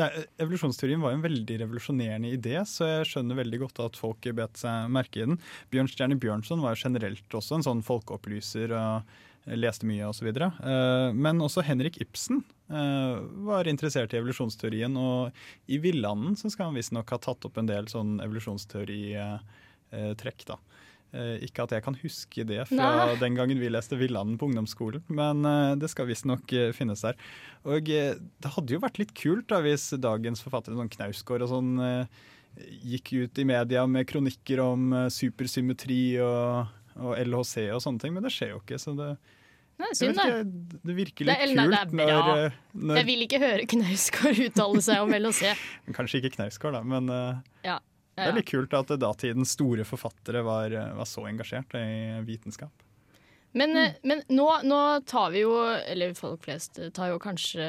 er, 0.03 0.17
Evolusjonsteorien 0.43 1.03
var 1.03 1.13
jo 1.13 1.19
en 1.19 1.27
veldig 1.27 1.60
revolusjonerende 1.62 2.34
idé, 2.36 2.57
så 2.67 2.89
jeg 2.89 3.12
skjønner 3.12 3.39
veldig 3.39 3.62
godt 3.63 3.84
at 3.86 4.00
folk 4.00 4.27
bet 4.36 4.60
seg 4.60 4.91
merke 4.91 5.22
i 5.22 5.27
den. 5.27 5.39
Bjørnstjerne 5.72 6.19
Bjørnson 6.19 6.63
var 6.63 6.75
jo 6.75 6.88
generelt 6.88 7.39
også 7.39 7.60
en 7.60 7.67
sånn 7.67 7.86
folkeopplyser 7.88 8.75
og 8.75 9.17
leste 9.56 9.86
mye 9.88 10.04
osv. 10.10 10.27
Uh, 10.36 11.13
men 11.16 11.42
også 11.44 11.62
Henrik 11.63 12.01
Ibsen 12.04 12.44
eh, 12.70 13.18
var 13.48 13.68
interessert 13.70 14.13
i 14.13 14.18
evolusjonsteorien, 14.20 14.98
og 15.00 15.32
i 15.72 15.77
Villanden 15.84 16.36
så 16.39 16.50
skal 16.51 16.66
han 16.70 16.77
visstnok 16.77 17.12
ha 17.13 17.18
tatt 17.24 17.46
opp 17.48 17.56
en 17.62 17.70
del 17.70 17.86
sånn 17.92 18.12
evolusjonsteoritrekk, 18.25 20.39
da. 20.50 20.56
Eh, 21.16 21.38
ikke 21.48 21.63
at 21.63 21.72
jeg 21.72 21.84
kan 21.86 21.96
huske 22.01 22.44
det 22.48 22.63
fra 22.68 22.88
Nei. 23.08 23.20
den 23.24 23.38
gangen 23.39 23.62
vi 23.62 23.70
leste 23.72 24.00
Villanden 24.00 24.38
på 24.39 24.48
ungdomsskolen, 24.50 25.01
men 25.08 25.38
eh, 25.48 25.75
det 25.80 25.89
skal 25.94 26.10
visstnok 26.10 26.46
finnes 26.75 27.01
der. 27.06 27.16
Og 27.68 27.84
eh, 27.92 28.16
det 28.16 28.50
hadde 28.58 28.74
jo 28.75 28.84
vært 28.84 29.00
litt 29.01 29.13
kult 29.18 29.48
da 29.51 29.58
hvis 29.63 29.86
dagens 30.04 30.44
forfattere, 30.44 30.77
sånn 30.80 30.94
Knausgård 30.98 31.42
og 31.46 31.54
sånn, 31.54 31.72
eh, 31.84 32.06
gikk 32.96 33.08
ut 33.13 33.39
i 33.39 33.48
media 33.48 33.86
med 33.89 34.08
kronikker 34.10 34.62
om 34.63 34.92
eh, 34.94 35.10
supersymmetri 35.13 36.01
og, 36.24 36.75
og 37.00 37.12
LHC 37.24 37.70
og 37.72 37.82
sånne 37.84 38.04
ting, 38.04 38.16
men 38.16 38.25
det 38.25 38.34
skjer 38.36 38.56
jo 38.56 38.62
ikke. 38.63 38.80
så 38.82 38.96
det, 38.98 39.12
Nei, 39.77 39.91
jeg 39.91 39.98
synd, 40.00 40.17
det. 40.17 40.77
det 40.89 40.93
virker 40.98 41.27
Det 41.27 41.36
litt 41.51 41.60
nei, 41.60 41.67
det 41.69 41.77
er 41.77 41.91
kult 41.91 42.00
når, 42.00 42.29
eh, 42.48 42.55
når 42.81 42.98
Jeg 42.98 43.07
vil 43.12 43.25
ikke 43.27 43.39
høre 43.43 43.67
Knausgård 43.69 44.39
uttale 44.48 44.81
seg 44.88 45.03
om 45.03 45.13
LHC. 45.13 45.51
Kanskje 45.98 46.22
ikke 46.22 46.34
Knausgård, 46.39 46.79
da, 46.79 46.81
men 46.96 47.12
ja. 47.13 47.77
Ja. 48.17 48.24
det 48.24 48.25
er 48.31 48.38
litt 48.39 48.50
kult 48.50 48.74
at 48.74 48.96
datidens 48.98 49.53
store 49.53 49.86
forfattere 49.86 50.41
var, 50.46 50.74
eh, 50.74 50.93
var 50.98 51.10
så 51.10 51.27
engasjert 51.29 51.77
i 51.77 51.86
vitenskap. 52.25 52.74
Men, 53.57 53.74
mm. 53.77 54.01
men 54.10 54.24
nå, 54.34 54.48
nå 54.65 54.81
tar 55.10 55.31
vi 55.34 55.43
jo, 55.46 55.53
eller 55.62 56.17
folk 56.17 56.43
flest 56.46 56.81
tar 56.98 57.13
jo 57.13 57.22
kanskje 57.22 57.65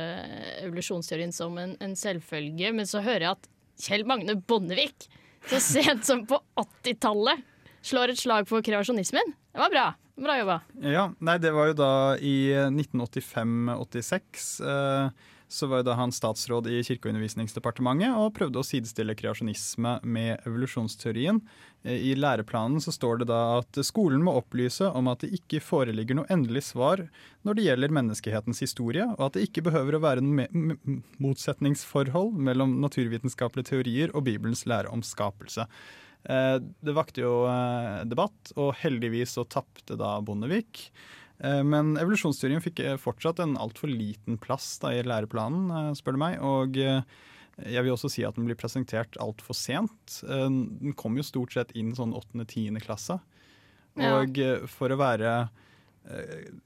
evolusjonsteorien 0.65 1.33
som 1.33 1.57
en, 1.61 1.77
en 1.85 1.95
selvfølge, 1.97 2.73
men 2.77 2.89
så 2.89 3.05
hører 3.05 3.29
jeg 3.29 3.37
at 3.37 3.49
Kjell 3.79 4.09
Magne 4.09 4.35
Bondevik 4.49 5.07
så 5.49 5.61
sent 5.63 6.09
som 6.09 6.25
på 6.29 6.41
80-tallet 6.59 7.45
slår 7.89 8.13
et 8.13 8.21
slag 8.21 8.49
for 8.51 8.65
kreasjonismen. 8.65 9.37
Det 9.59 9.63
var 9.65 9.71
bra. 9.71 9.95
Bra 10.15 10.39
jobba. 10.39 10.61
Ja, 10.87 11.09
nei, 11.19 11.35
det 11.43 11.51
var 11.51 11.67
jo 11.67 11.73
da 11.75 12.17
i 12.23 12.55
1985-86. 12.71 14.61
Eh, 14.63 15.09
så 15.51 15.67
var 15.67 15.81
jo 15.81 15.87
da 15.89 15.97
han 15.99 16.15
statsråd 16.15 16.69
i 16.71 16.79
Kirke- 16.87 17.09
og 17.09 17.17
undervisningsdepartementet 17.17 18.15
og 18.15 18.37
prøvde 18.39 18.63
å 18.63 18.67
sidestille 18.69 19.19
kreasjonisme 19.19 19.97
med 20.07 20.47
evolusjonsteorien. 20.47 21.43
Eh, 21.83 22.07
I 22.13 22.15
læreplanen 22.15 22.79
så 22.79 22.95
står 22.95 23.25
det 23.25 23.31
da 23.33 23.43
at 23.59 23.83
skolen 23.83 24.23
må 24.23 24.39
opplyse 24.39 24.87
om 24.95 25.11
at 25.11 25.27
det 25.27 25.35
ikke 25.41 25.59
foreligger 25.59 26.21
noe 26.21 26.31
endelig 26.31 26.69
svar 26.71 27.09
når 27.43 27.59
det 27.59 27.67
gjelder 27.67 27.99
menneskehetens 27.99 28.63
historie, 28.63 29.11
og 29.19 29.25
at 29.27 29.41
det 29.41 29.49
ikke 29.51 29.67
behøver 29.73 29.99
å 29.99 30.05
være 30.07 30.23
noe 30.23 30.47
motsetningsforhold 31.19 32.39
mellom 32.39 32.79
naturvitenskapelige 32.87 33.75
teorier 33.75 34.15
og 34.15 34.31
Bibelens 34.31 34.69
lære 34.71 34.95
om 34.95 35.03
skapelse. 35.03 35.67
Eh, 36.25 36.59
Det 36.59 36.97
vakte 36.97 37.23
jo 37.23 37.45
eh, 37.49 38.05
debatt, 38.09 38.53
og 38.57 38.75
heldigvis 38.81 39.37
så 39.39 39.47
tapte 39.49 39.99
da 39.99 40.17
Bondevik. 40.25 40.89
Eh, 41.39 41.63
Men 41.63 41.97
evolusjonsteorien 42.01 42.65
fikk 42.65 42.83
fortsatt 43.03 43.43
en 43.45 43.57
altfor 43.61 43.91
liten 43.93 44.39
plass 44.43 44.77
da 44.83 44.93
i 44.95 45.05
læreplanen, 45.07 45.95
spør 45.99 46.19
du 46.19 46.23
meg. 46.25 46.39
Og 46.43 46.79
jeg 46.79 47.83
vil 47.83 47.95
også 47.95 48.11
si 48.13 48.23
at 48.27 48.37
den 48.39 48.47
blir 48.47 48.59
presentert 48.59 49.19
altfor 49.19 49.57
sent. 49.57 50.21
Den 50.23 50.95
kom 50.99 51.17
jo 51.19 51.27
stort 51.27 51.57
sett 51.57 51.73
inn 51.75 51.91
sånn 51.97 52.15
åttende-tiende 52.15 52.83
klasse. 52.85 53.19
Og 53.99 54.39
ja. 54.39 54.61
for 54.71 54.95
å 54.95 55.01
være 55.01 55.49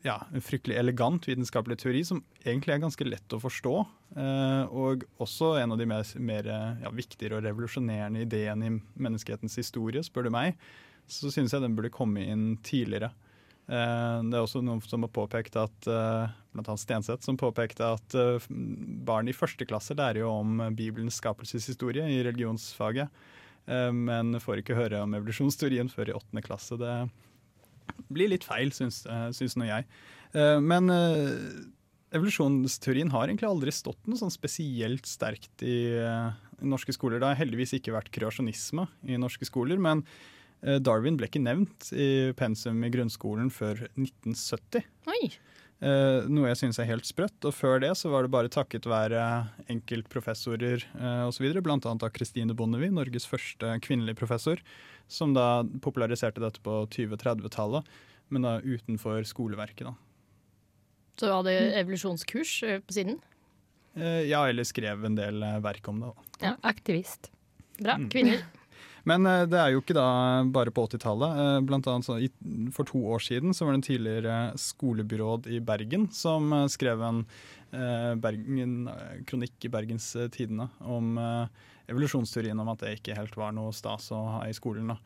ja, 0.06 0.20
en 0.30 0.44
fryktelig 0.44 0.76
elegant 0.78 1.26
vitenskapelig 1.26 1.80
teori 1.82 2.04
som 2.06 2.20
egentlig 2.44 2.76
er 2.76 2.82
ganske 2.84 3.06
lett 3.06 3.34
å 3.34 3.40
forstå, 3.42 3.72
eh, 4.14 4.62
og 4.70 5.02
også 5.22 5.56
en 5.58 5.74
av 5.74 5.80
de 5.80 5.86
mer, 5.90 6.06
mer 6.22 6.46
eh, 6.46 6.84
ja, 6.84 6.92
viktigere 6.94 7.40
og 7.40 7.46
revolusjonerende 7.48 8.22
ideene 8.22 8.68
i 8.68 8.76
menneskehetens 9.02 9.58
historie, 9.58 10.04
spør 10.06 10.28
du 10.28 10.32
meg, 10.34 10.54
så 11.10 11.32
synes 11.32 11.54
jeg 11.54 11.64
den 11.64 11.74
burde 11.74 11.90
komme 11.92 12.22
inn 12.22 12.52
tidligere. 12.62 13.10
Eh, 13.66 14.20
Det 14.22 14.38
er 14.38 14.44
også 14.44 14.62
noen 14.62 14.82
som 14.86 15.02
har 15.06 15.12
påpekt 15.14 15.58
at 15.58 15.90
eh, 15.90 16.30
blant 16.54 16.70
annet 16.70 16.84
Stenseth 16.84 17.26
som 17.26 17.40
påpekte 17.40 17.92
at 17.96 18.14
eh, 18.18 18.46
barn 18.48 19.30
i 19.30 19.34
første 19.34 19.66
klasse 19.66 19.98
lærer 19.98 20.22
jo 20.22 20.30
om 20.36 20.62
Bibelens 20.78 21.18
skapelseshistorie 21.18 22.06
i 22.14 22.22
religionsfaget, 22.28 23.10
eh, 23.66 23.90
men 23.90 24.38
får 24.38 24.62
ikke 24.62 24.78
høre 24.78 25.02
om 25.02 25.18
evolusjonsteorien 25.18 25.90
før 25.90 26.12
i 26.12 26.18
åttende 26.20 26.46
klasse. 26.46 26.78
Det 26.78 26.94
blir 28.12 28.32
litt 28.32 28.46
feil, 28.46 28.72
syns, 28.74 29.02
eh, 29.06 29.30
syns 29.36 29.56
nå 29.58 29.68
jeg. 29.68 29.86
Eh, 30.34 30.58
Men 30.60 30.90
eh, 30.92 31.62
evolusjonsteorien 32.12 33.12
har 33.14 33.28
egentlig 33.28 33.48
aldri 33.48 33.72
stått 33.72 34.06
noe 34.06 34.20
sånn 34.20 34.32
spesielt 34.32 35.08
sterkt 35.08 35.64
i, 35.64 35.96
i 35.96 36.68
norske 36.68 36.92
skoler. 36.92 37.20
Det 37.20 37.30
har 37.30 37.40
heldigvis 37.40 37.72
ikke 37.78 37.94
vært 37.94 38.12
kreasjonisme 38.12 38.86
i 39.08 39.16
norske 39.20 39.48
skoler, 39.48 39.80
men 39.80 40.04
Darwin 40.62 41.16
ble 41.18 41.26
ikke 41.26 41.40
nevnt 41.42 41.88
i 41.90 42.30
pensum 42.38 42.84
i 42.86 42.90
grunnskolen 42.92 43.48
før 43.50 43.80
1970. 43.96 44.84
Oi. 45.10 45.32
Eh, 45.82 46.28
noe 46.30 46.52
jeg 46.52 46.60
syns 46.60 46.78
er 46.78 46.86
helt 46.92 47.08
sprøtt. 47.08 47.40
Og 47.48 47.54
før 47.56 47.82
det 47.82 47.90
så 47.98 48.12
var 48.12 48.24
det 48.24 48.32
bare 48.34 48.52
takket 48.52 48.86
være 48.86 49.24
enkeltprofessorer 49.72 50.86
uh, 50.94 51.26
osv., 51.26 51.48
bl.a. 51.58 51.78
av 51.82 52.08
Kristine 52.14 52.54
Bondevie, 52.54 52.92
Norges 52.94 53.26
første 53.26 53.74
kvinnelige 53.82 54.20
professor, 54.20 54.62
som 55.10 55.34
da 55.34 55.64
populariserte 55.82 56.42
dette 56.42 56.62
på 56.62 56.84
20-30-tallet, 56.94 57.90
men 58.32 58.46
da 58.46 58.56
utenfor 58.62 59.26
skoleverket. 59.28 59.90
da. 59.90 59.98
Så 61.18 61.28
du 61.28 61.34
hadde 61.34 61.52
evolusjonskurs 61.82 62.56
eh, 62.66 62.80
på 62.86 62.96
siden? 62.96 63.18
Uh, 63.98 64.22
ja, 64.24 64.46
eller 64.48 64.64
skrev 64.64 65.04
en 65.04 65.18
del 65.18 65.42
eh, 65.44 65.58
verk 65.64 65.88
om 65.90 66.00
det. 66.00 66.12
Da. 66.14 66.46
Ja, 66.46 66.56
aktivist. 66.70 67.32
Bra. 67.82 67.98
Kvinner. 68.12 68.40
Mm. 68.40 68.61
Men 69.08 69.26
eh, 69.26 69.44
det 69.50 69.58
er 69.58 69.72
jo 69.72 69.82
ikke 69.82 69.96
da 69.96 70.06
bare 70.54 70.72
på 70.74 70.84
80-tallet. 70.86 71.40
Eh, 71.42 71.56
blant 71.66 71.88
annet 71.90 72.36
for 72.76 72.88
to 72.88 73.02
år 73.14 73.24
siden 73.24 73.54
så 73.54 73.66
var 73.66 73.74
det 73.74 73.80
en 73.80 73.88
tidligere 73.88 74.36
skolebyråd 74.60 75.48
i 75.50 75.60
Bergen 75.64 76.08
som 76.14 76.52
eh, 76.52 76.68
skrev 76.72 77.02
en 77.08 77.26
Bergen, 77.72 78.84
kronikk 79.24 79.64
i 79.64 79.70
Bergens 79.72 80.10
Tidende 80.34 80.66
om 80.84 81.14
evolusjonsteorien 81.88 82.60
om 82.60 82.68
at 82.68 82.82
det 82.84 82.90
ikke 82.98 83.16
helt 83.16 83.38
var 83.40 83.54
noe 83.56 83.72
stas 83.72 84.10
å 84.12 84.18
ha 84.34 84.42
i 84.44 84.52
skolen. 84.52 84.92
Da. 84.92 84.98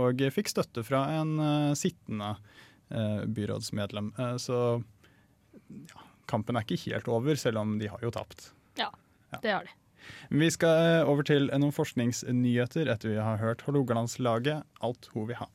Og 0.00 0.24
fikk 0.32 0.48
støtte 0.48 0.86
fra 0.88 1.02
en 1.18 1.36
sittende 1.76 2.32
byrådsmedlem. 2.88 4.14
Så 4.40 4.56
ja, 5.92 6.08
kampen 6.24 6.56
er 6.56 6.64
ikke 6.64 6.80
helt 6.86 7.12
over, 7.12 7.36
selv 7.36 7.60
om 7.60 7.76
de 7.76 7.92
har 7.92 8.08
jo 8.08 8.16
tapt. 8.16 8.54
Ja, 8.80 8.88
det 9.36 9.52
har 9.52 9.68
de. 9.68 9.76
Vi 10.30 10.50
skal 10.50 11.00
eh, 11.00 11.08
over 11.08 11.26
til 11.26 11.50
noen 11.52 11.74
forskningsnyheter 11.74 12.90
etter 12.92 13.14
vi 13.14 13.20
har 13.20 13.42
hørt 13.42 13.64
Hålogalandslaget 13.66 14.64
Alt 14.84 15.10
ho 15.14 15.28
vil 15.28 15.38
ha. 15.38 15.50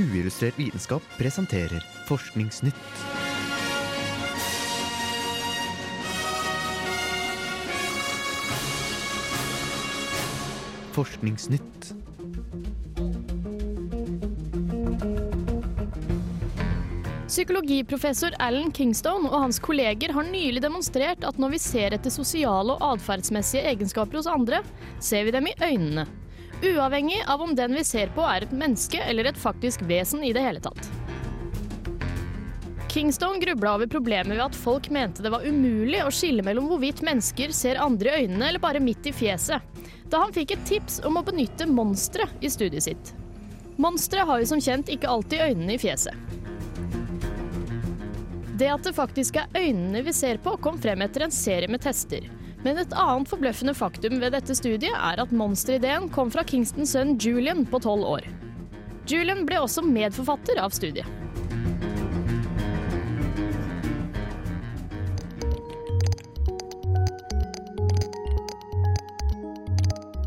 Uillustrert 0.00 0.56
vitenskap 0.58 1.04
presenterer 1.18 1.84
Forskningsnytt. 2.08 2.74
Forskningsnytt. 10.96 11.99
Psykologiprofessor 17.40 18.34
Alan 18.44 18.68
Kingstone 18.68 19.24
og 19.30 19.46
hans 19.46 19.56
kolleger 19.64 20.12
har 20.12 20.26
nylig 20.28 20.60
demonstrert 20.60 21.22
at 21.24 21.38
når 21.40 21.54
vi 21.54 21.60
ser 21.64 21.94
etter 21.96 22.12
sosiale 22.12 22.74
og 22.74 22.82
atferdsmessige 22.84 23.62
egenskaper 23.70 24.18
hos 24.18 24.26
andre, 24.28 24.58
ser 25.00 25.24
vi 25.24 25.32
dem 25.32 25.46
i 25.48 25.54
øynene. 25.56 26.04
Uavhengig 26.60 27.22
av 27.24 27.40
om 27.40 27.54
den 27.56 27.72
vi 27.78 27.84
ser 27.88 28.10
på 28.12 28.26
er 28.28 28.44
et 28.44 28.52
menneske 28.52 29.00
eller 29.00 29.30
et 29.30 29.40
faktisk 29.40 29.86
vesen 29.88 30.20
i 30.20 30.34
det 30.36 30.42
hele 30.44 30.60
tatt. 30.60 30.90
Kingstone 32.92 33.40
grubla 33.40 33.78
over 33.78 33.88
problemet 33.88 34.36
ved 34.36 34.44
at 34.44 34.58
folk 34.66 34.90
mente 34.92 35.24
det 35.24 35.32
var 35.32 35.46
umulig 35.48 36.02
å 36.04 36.12
skille 36.12 36.44
mellom 36.44 36.68
hvorvidt 36.68 37.00
mennesker 37.08 37.54
ser 37.56 37.80
andre 37.80 38.12
i 38.18 38.26
øynene 38.26 38.50
eller 38.50 38.60
bare 38.60 38.84
midt 38.84 39.08
i 39.08 39.14
fjeset, 39.16 39.64
da 40.12 40.26
han 40.26 40.36
fikk 40.36 40.52
et 40.58 40.68
tips 40.74 41.00
om 41.08 41.16
å 41.16 41.24
benytte 41.24 41.70
monstre 41.72 42.28
i 42.44 42.52
studiet 42.52 42.84
sitt. 42.90 43.14
Monstre 43.80 44.28
har 44.28 44.44
jo 44.44 44.52
som 44.52 44.60
kjent 44.60 44.92
ikke 44.92 45.08
alltid 45.08 45.46
øynene 45.46 45.78
i 45.78 45.80
fjeset. 45.80 46.29
Det 48.60 48.68
at 48.68 48.84
det 48.84 48.92
faktisk 48.92 49.38
er 49.40 49.54
øynene 49.56 50.02
vi 50.04 50.12
ser 50.12 50.36
på, 50.44 50.52
kom 50.60 50.76
frem 50.76 51.00
etter 51.00 51.24
en 51.24 51.32
serie 51.32 51.68
med 51.70 51.80
tester. 51.80 52.26
Men 52.60 52.76
et 52.82 52.92
annet 52.92 53.30
forbløffende 53.30 53.72
faktum 53.72 54.18
ved 54.20 54.34
dette 54.34 54.52
studiet 54.58 54.92
er 54.92 55.22
at 55.22 55.32
monsterideen 55.32 56.10
kom 56.12 56.28
fra 56.28 56.44
Kingstons 56.44 56.92
sønn 56.92 57.14
Julian 57.16 57.64
på 57.64 57.80
tolv 57.80 58.04
år. 58.18 58.28
Julian 59.08 59.46
ble 59.48 59.62
også 59.64 59.80
medforfatter 59.86 60.60
av 60.60 60.76
studiet. 60.76 61.08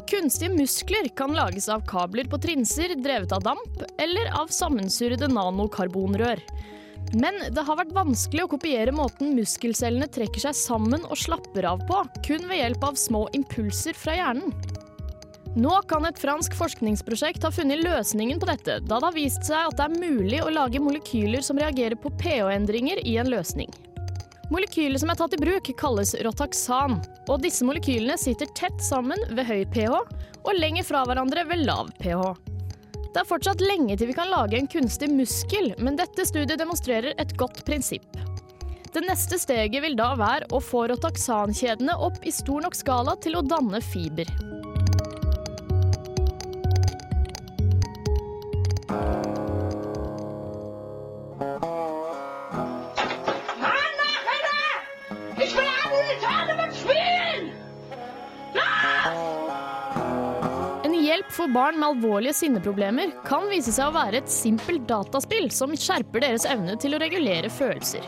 Kunstige 0.09 0.49
muskler 0.57 1.13
kan 1.13 1.37
lages 1.37 1.69
av 1.69 1.85
kabler 1.85 2.25
på 2.31 2.41
trinser 2.41 2.97
drevet 2.97 3.33
av 3.35 3.45
damp, 3.45 3.81
eller 4.01 4.33
av 4.41 4.49
sammensurrede 4.49 5.29
nanokarbonrør. 5.29 6.41
Men 7.13 7.35
det 7.53 7.61
har 7.61 7.77
vært 7.77 7.93
vanskelig 7.93 8.47
å 8.47 8.51
kopiere 8.55 8.93
måten 8.95 9.35
muskelcellene 9.37 10.09
trekker 10.09 10.47
seg 10.47 10.57
sammen 10.57 11.03
og 11.05 11.19
slapper 11.19 11.67
av 11.69 11.83
på, 11.89 11.99
kun 12.25 12.47
ved 12.49 12.57
hjelp 12.57 12.87
av 12.87 12.97
små 12.97 13.27
impulser 13.37 13.97
fra 13.97 14.15
hjernen. 14.17 14.53
Nå 15.53 15.73
kan 15.85 16.07
et 16.09 16.17
fransk 16.17 16.55
forskningsprosjekt 16.57 17.43
ha 17.45 17.51
funnet 17.53 17.83
løsningen 17.85 18.39
på 18.41 18.49
dette, 18.49 18.79
da 18.81 18.97
det 18.97 19.05
har 19.05 19.13
vist 19.13 19.45
seg 19.45 19.69
at 19.69 19.77
det 19.77 19.85
er 19.85 20.01
mulig 20.01 20.39
å 20.41 20.49
lage 20.49 20.81
molekyler 20.81 21.45
som 21.45 21.61
reagerer 21.61 21.99
på 22.01 22.09
pH-endringer 22.17 23.03
i 23.05 23.19
en 23.21 23.29
løsning. 23.29 23.69
Molekylet 24.49 25.03
som 25.03 25.13
er 25.13 25.19
tatt 25.21 25.35
i 25.37 25.41
bruk, 25.41 25.69
kalles 25.77 26.15
rotaxan, 26.25 26.97
og 27.29 27.45
disse 27.45 27.65
molekylene 27.65 28.17
sitter 28.21 28.49
tett 28.57 28.81
sammen 28.81 29.21
ved 29.37 29.45
høy 29.45 29.61
pH 29.69 29.93
og 29.93 30.57
lenger 30.57 30.89
fra 30.89 31.05
hverandre 31.05 31.45
ved 31.49 31.63
lav 31.69 31.93
pH. 32.01 32.52
Det 33.13 33.21
er 33.21 33.29
fortsatt 33.29 33.61
lenge 33.61 33.93
til 33.93 34.09
vi 34.09 34.15
kan 34.17 34.31
lage 34.31 34.57
en 34.57 34.67
kunstig 34.69 35.05
muskel, 35.13 35.69
men 35.77 35.99
dette 35.99 36.25
studiet 36.25 36.57
demonstrerer 36.57 37.13
et 37.21 37.35
godt 37.37 37.59
prinsipp. 37.67 38.07
Det 38.93 39.03
neste 39.05 39.37
steget 39.41 39.83
vil 39.85 39.93
da 39.97 40.15
være 40.17 40.49
å 40.53 40.61
få 40.61 40.87
rotaxankjedene 40.89 41.93
opp 42.07 42.25
i 42.25 42.33
stor 42.33 42.65
nok 42.65 42.77
skala 42.77 43.13
til 43.21 43.37
å 43.37 43.45
danne 43.45 43.81
fiber. 43.85 44.29
For 61.43 61.51
barn 61.51 61.75
med 61.75 61.89
alvorlige 61.89 62.37
sinneproblemer 62.37 63.09
kan 63.27 63.49
vise 63.51 63.73
seg 63.75 63.89
å 63.89 63.95
være 63.97 64.21
et 64.21 64.31
simpelt 64.31 64.85
dataspill 64.87 65.49
som 65.51 65.73
skjerper 65.75 66.23
deres 66.23 66.45
evne 66.47 66.77
til 66.79 66.95
å 66.95 66.99
regulere 67.01 67.49
følelser. 67.51 68.05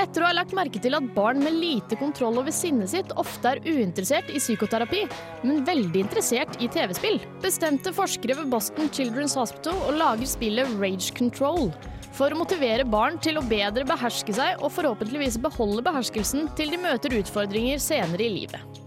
Etter 0.00 0.24
å 0.24 0.30
ha 0.30 0.36
lagt 0.38 0.54
merke 0.56 0.80
til 0.80 0.96
at 0.96 1.10
barn 1.12 1.42
med 1.44 1.52
lite 1.52 1.98
kontroll 2.00 2.40
over 2.40 2.54
sinnet 2.54 2.88
sitt 2.94 3.12
ofte 3.20 3.52
er 3.52 3.60
uinteressert 3.66 4.32
i 4.32 4.40
psykoterapi, 4.40 5.02
men 5.44 5.66
veldig 5.68 6.06
interessert 6.06 6.56
i 6.64 6.70
TV-spill, 6.72 7.20
bestemte 7.44 7.92
forskere 7.92 8.38
ved 8.40 8.48
Boston 8.54 8.88
Children's 8.88 9.36
Hospital 9.36 9.76
å 9.90 9.96
lage 9.98 10.30
spillet 10.30 10.72
Rage 10.80 11.12
Control 11.18 11.68
for 12.16 12.32
å 12.32 12.40
motivere 12.40 12.88
barn 12.88 13.20
til 13.20 13.36
å 13.36 13.44
bedre 13.44 13.84
beherske 13.88 14.32
seg 14.36 14.64
og 14.64 14.72
forhåpentligvis 14.72 15.36
beholde 15.44 15.84
beherskelsen 15.84 16.48
til 16.56 16.72
de 16.72 16.80
møter 16.80 17.20
utfordringer 17.20 17.84
senere 17.84 18.24
i 18.24 18.32
livet. 18.40 18.81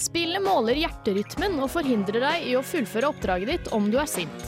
Spillet 0.00 0.40
måler 0.40 0.78
hjerterytmen 0.80 1.58
og 1.60 1.68
forhindrer 1.74 2.22
deg 2.24 2.46
i 2.48 2.54
å 2.56 2.64
fullføre 2.64 3.10
oppdraget 3.12 3.50
ditt 3.50 3.70
om 3.76 3.90
du 3.92 3.98
er 4.00 4.08
sint. 4.08 4.46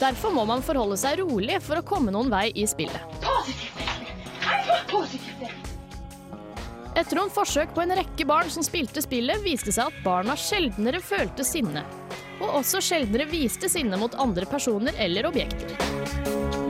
Derfor 0.00 0.32
må 0.32 0.46
man 0.48 0.64
forholde 0.64 0.96
seg 1.00 1.20
rolig 1.20 1.58
for 1.62 1.76
å 1.76 1.84
komme 1.86 2.14
noen 2.14 2.32
vei 2.32 2.48
i 2.56 2.64
spillet. 2.68 3.04
Etter 6.94 7.18
noen 7.18 7.32
forsøk 7.34 7.74
på 7.76 7.84
en 7.84 7.92
rekke 7.98 8.24
barn 8.28 8.48
som 8.50 8.64
spilte 8.64 9.02
spillet, 9.04 9.42
viste 9.44 9.74
seg 9.74 9.90
at 9.90 10.02
barna 10.06 10.38
sjeldnere 10.40 11.02
følte 11.04 11.44
sinne. 11.44 11.84
Og 12.40 12.62
også 12.62 12.80
sjeldnere 12.82 13.28
viste 13.28 13.68
sinne 13.68 13.98
mot 14.00 14.16
andre 14.24 14.48
personer 14.48 14.96
eller 15.04 15.28
objekter. 15.28 16.63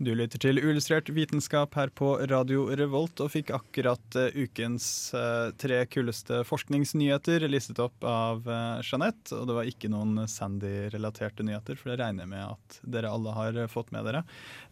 Du 0.00 0.14
lytter 0.16 0.40
til 0.40 0.56
Uillustrert 0.56 1.10
vitenskap 1.12 1.74
her 1.76 1.90
på 1.92 2.14
Radio 2.30 2.62
Revolt, 2.72 3.20
og 3.20 3.34
fikk 3.34 3.50
akkurat 3.52 4.16
eh, 4.16 4.32
ukens 4.46 4.86
eh, 5.12 5.50
tre 5.60 5.82
kuleste 5.92 6.38
forskningsnyheter 6.48 7.44
listet 7.52 7.82
opp 7.84 8.06
av 8.08 8.46
uh, 8.48 8.78
Jeanette. 8.80 9.34
Og 9.36 9.44
det 9.50 9.56
var 9.58 9.68
ikke 9.68 9.90
noen 9.92 10.22
Sandy-relaterte 10.24 11.44
nyheter, 11.44 11.76
for 11.76 11.92
det 11.92 11.98
regner 12.00 12.24
jeg 12.24 12.30
med 12.32 12.46
at 12.46 12.78
dere 12.96 13.10
alle 13.12 13.34
har 13.36 13.58
eh, 13.60 13.68
fått 13.68 13.92
med 13.92 14.08
dere. 14.08 14.22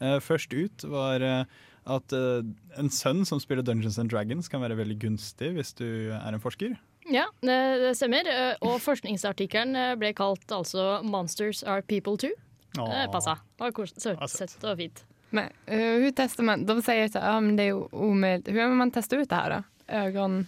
Eh, 0.01 0.17
først 0.25 0.57
ut 0.57 0.87
var 0.89 1.21
eh, 1.21 1.45
at 1.99 2.17
eh, 2.17 2.49
en 2.81 2.89
sønn 2.89 3.21
som 3.29 3.45
spiller 3.45 3.67
Dungeons 3.69 4.01
and 4.01 4.09
Dragons 4.09 4.49
kan 4.49 4.65
være 4.65 4.81
veldig 4.81 4.97
gunstig 5.05 5.53
hvis 5.59 5.75
du 5.77 5.85
er 6.17 6.33
en 6.33 6.41
forsker. 6.41 6.73
Ja, 7.05 7.27
det 7.45 7.93
stemmer. 8.01 8.25
eh, 8.33 8.57
Og 8.65 8.81
forskningsartikkelen 8.81 9.77
eh, 9.77 9.93
ble 10.01 10.15
kalt 10.17 10.49
altså 10.57 11.03
'Monsters 11.05 11.61
are 11.69 11.85
people 11.85 12.17
too'. 12.17 12.33
Det 12.73 13.07
passa. 13.13 13.37
Søtt 14.33 14.65
og 14.65 14.77
fint. 14.81 15.05
Men 15.35 15.51
uh, 15.69 15.99
hun 16.05 16.15
tester 16.17 16.47
man? 16.47 16.65
De 16.69 16.79
sier 16.85 17.09
at 17.09 17.19
ah, 17.21 17.41
men 17.45 17.59
det 17.59 17.69
er 17.69 17.75
jo 17.75 17.89
omöjligt. 17.93 18.49
Hvordan 18.49 18.73
må 18.73 18.83
man 18.85 18.95
teste 18.95 19.21
ut 19.21 19.29
det 19.29 19.43
her, 19.43 19.59
da? 19.59 19.63
Ögon... 20.07 20.43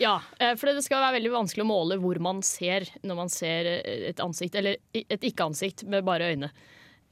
Ja, 0.00 0.22
eh, 0.38 0.54
for 0.56 0.70
det 0.70 0.80
skal 0.84 1.02
være 1.02 1.18
veldig 1.18 1.32
vanskelig 1.34 1.64
å 1.64 1.68
måle 1.68 1.98
hvor 2.00 2.16
man 2.24 2.40
ser 2.46 2.88
når 3.04 3.18
man 3.18 3.32
ser 3.32 3.68
eh, 3.68 4.06
et 4.08 4.22
ansikt, 4.24 4.56
eller 4.56 4.78
et 4.96 5.26
ikke-ansikt 5.28 5.84
med 5.92 6.06
bare 6.08 6.30
øyne. 6.32 6.48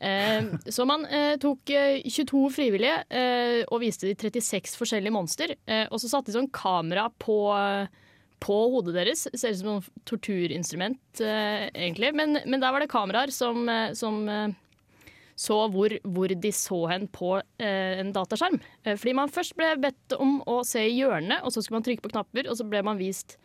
Eh, 0.01 0.49
så 0.75 0.87
man 0.89 1.05
eh, 1.05 1.35
tok 1.43 1.69
eh, 1.75 2.01
22 2.09 2.43
frivillige 2.55 3.03
eh, 3.13 3.61
og 3.69 3.83
viste 3.85 4.09
de 4.09 4.17
36 4.17 4.79
forskjellige 4.81 5.15
monster. 5.15 5.53
Eh, 5.69 5.85
og 5.91 6.01
så 6.01 6.11
satte 6.11 6.33
de 6.33 6.39
sånn 6.39 6.53
kamera 6.55 7.11
på, 7.21 7.39
på 8.41 8.59
hodet 8.73 8.97
deres. 8.97 9.27
Ser 9.35 9.53
ut 9.53 9.61
som 9.61 9.83
et 9.83 9.91
torturinstrument, 10.09 11.03
eh, 11.21 11.69
egentlig. 11.75 12.15
Men, 12.17 12.41
men 12.47 12.65
der 12.65 12.73
var 12.73 12.85
det 12.85 12.93
kameraer 12.93 13.35
som, 13.35 13.67
eh, 13.69 13.93
som 13.99 14.23
eh, 14.33 14.49
så 15.39 15.57
hvor, 15.71 15.93
hvor 16.03 16.33
de 16.35 16.51
så 16.55 16.81
hen 16.91 17.07
på 17.15 17.37
eh, 17.39 18.01
en 18.01 18.11
dataskjerm. 18.15 18.59
Eh, 18.83 18.97
fordi 18.99 19.15
man 19.15 19.31
først 19.31 19.55
ble 19.59 19.71
bedt 19.79 20.17
om 20.19 20.41
å 20.51 20.61
se 20.67 20.83
i 20.83 20.97
hjørnet, 20.97 21.45
og 21.47 21.55
så 21.55 21.63
skulle 21.63 21.79
man 21.79 21.87
trykke 21.87 22.03
på 22.03 22.11
knapper, 22.11 22.49
og 22.51 22.59
så 22.59 22.67
ble 22.67 22.83
man 22.87 22.99
vist 22.99 23.37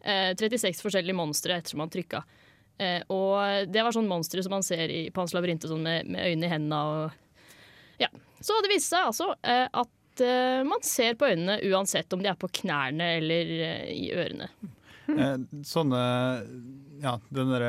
eh, 0.00 0.32
36 0.32 0.80
forskjellige 0.86 1.18
monstre 1.18 1.58
ettersom 1.58 1.82
man 1.84 1.92
trykka. 1.92 2.22
Eh, 2.80 3.02
og 3.12 3.68
det 3.70 3.84
var 3.84 3.94
sånn 3.94 4.08
monstre 4.10 4.42
som 4.42 4.56
man 4.56 4.64
ser 4.66 4.90
i 4.90 5.02
Pans 5.14 5.34
labyrinte 5.36 5.68
sånn 5.70 5.84
med, 5.84 6.08
med 6.10 6.30
øynene 6.30 6.48
i 6.48 6.54
hendene 6.54 6.80
og 6.88 7.20
Ja. 8.02 8.08
Så 8.44 8.56
det 8.64 8.72
viste 8.72 8.96
seg 8.96 9.06
altså 9.08 9.28
eh, 9.46 9.68
at 9.68 10.24
eh, 10.24 10.64
man 10.66 10.82
ser 10.84 11.14
på 11.16 11.28
øynene 11.30 11.60
uansett 11.70 12.12
om 12.12 12.24
de 12.24 12.32
er 12.32 12.40
på 12.40 12.50
knærne 12.62 13.14
eller 13.20 13.52
i 13.92 14.08
ørene. 14.12 14.50
Eh, 15.24 15.36
sånne 15.68 15.98
Ja, 17.04 17.18
det 17.28 17.42
der 17.50 17.64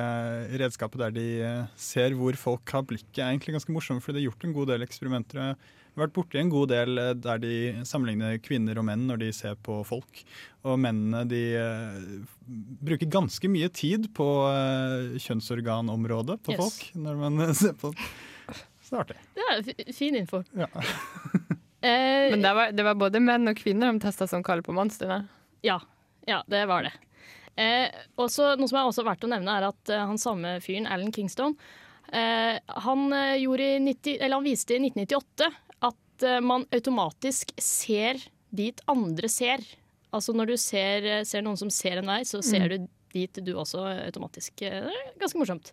redskapet 0.62 1.02
der 1.02 1.12
de 1.16 1.26
eh, 1.44 1.66
ser 1.76 2.14
hvor 2.16 2.38
folk 2.40 2.72
har 2.72 2.86
blikket, 2.88 3.18
er 3.20 3.34
egentlig 3.34 3.58
ganske 3.58 3.74
morsomt, 3.76 4.04
for 4.06 4.14
det 4.16 4.22
er 4.24 4.30
gjort 4.30 4.46
en 4.48 4.54
god 4.56 4.70
del 4.72 4.86
eksperimenter. 4.86 5.42
Jeg 5.42 5.98
har 6.00 6.06
vært 6.06 6.14
borti 6.16 6.40
en 6.40 6.52
god 6.54 6.70
del 6.72 6.98
eh, 7.02 7.12
der 7.20 7.42
de 7.44 7.54
sammenligner 7.88 8.38
kvinner 8.44 8.80
og 8.80 8.86
menn 8.88 9.04
når 9.10 9.20
de 9.26 9.30
ser 9.36 9.58
på 9.66 9.82
folk. 9.88 10.22
Og 10.64 10.80
mennene 10.80 11.26
de 11.28 11.42
eh, 11.60 12.00
bruker 12.88 13.12
ganske 13.12 13.52
mye 13.52 13.68
tid 13.76 14.08
på 14.16 14.30
eh, 14.54 15.18
kjønnsorganområdet 15.26 16.40
på 16.46 16.56
Yes. 16.56 16.62
folk 16.64 17.04
når 17.04 17.20
man 17.26 17.42
ser 17.56 17.76
på 17.80 17.92
Så 18.86 18.96
det 18.96 19.02
artig. 19.04 19.20
Det 19.36 19.76
er 19.90 19.94
fin 19.98 20.16
info. 20.24 20.44
Ja. 20.56 20.72
Eh, 21.86 22.32
Men 22.32 22.42
det 22.42 22.52
var, 22.58 22.72
det 22.74 22.82
var 22.82 22.96
både 22.98 23.20
menn 23.22 23.46
og 23.52 23.60
kvinner 23.60 23.92
de 23.94 24.00
testa 24.02 24.26
som 24.26 24.42
kaller 24.42 24.66
på 24.66 24.74
monstrene. 24.74 25.28
Ja, 25.62 25.76
ja 26.26 26.40
det 26.50 26.64
var 26.66 26.82
det. 26.88 26.90
Eh, 27.58 27.88
også, 28.20 28.54
noe 28.60 28.68
som 28.68 28.80
er 28.82 28.90
også 28.90 29.06
verdt 29.08 29.24
å 29.28 29.32
nevne, 29.32 29.54
er 29.56 29.70
at 29.70 29.92
eh, 29.94 30.02
han 30.10 30.20
samme 30.20 30.58
fyren, 30.64 30.88
Alan 30.92 31.14
Kingston, 31.16 31.56
eh, 32.12 32.58
han, 32.88 33.06
eh, 33.16 33.38
gjorde 33.44 33.70
i 33.78 33.80
90, 33.86 34.18
eller 34.20 34.36
han 34.42 34.48
viste 34.48 34.76
i 34.76 34.82
1998 34.84 35.48
at 35.88 36.26
eh, 36.28 36.42
man 36.44 36.68
automatisk 36.76 37.54
ser 37.62 38.20
dit 38.56 38.82
andre 38.92 39.30
ser. 39.32 39.64
Altså 40.16 40.36
når 40.36 40.52
du 40.54 40.58
ser, 40.60 41.08
eh, 41.12 41.24
ser 41.28 41.42
noen 41.48 41.60
som 41.60 41.72
ser 41.72 42.02
en 42.02 42.12
vei, 42.12 42.22
så 42.28 42.44
ser 42.44 42.68
du 42.76 42.88
dit 43.16 43.40
du 43.48 43.54
også 43.56 43.80
automatisk. 44.10 44.62
Eh, 44.68 44.82
Det 44.92 45.16
er 45.16 45.20
ganske 45.24 45.40
morsomt. 45.40 45.72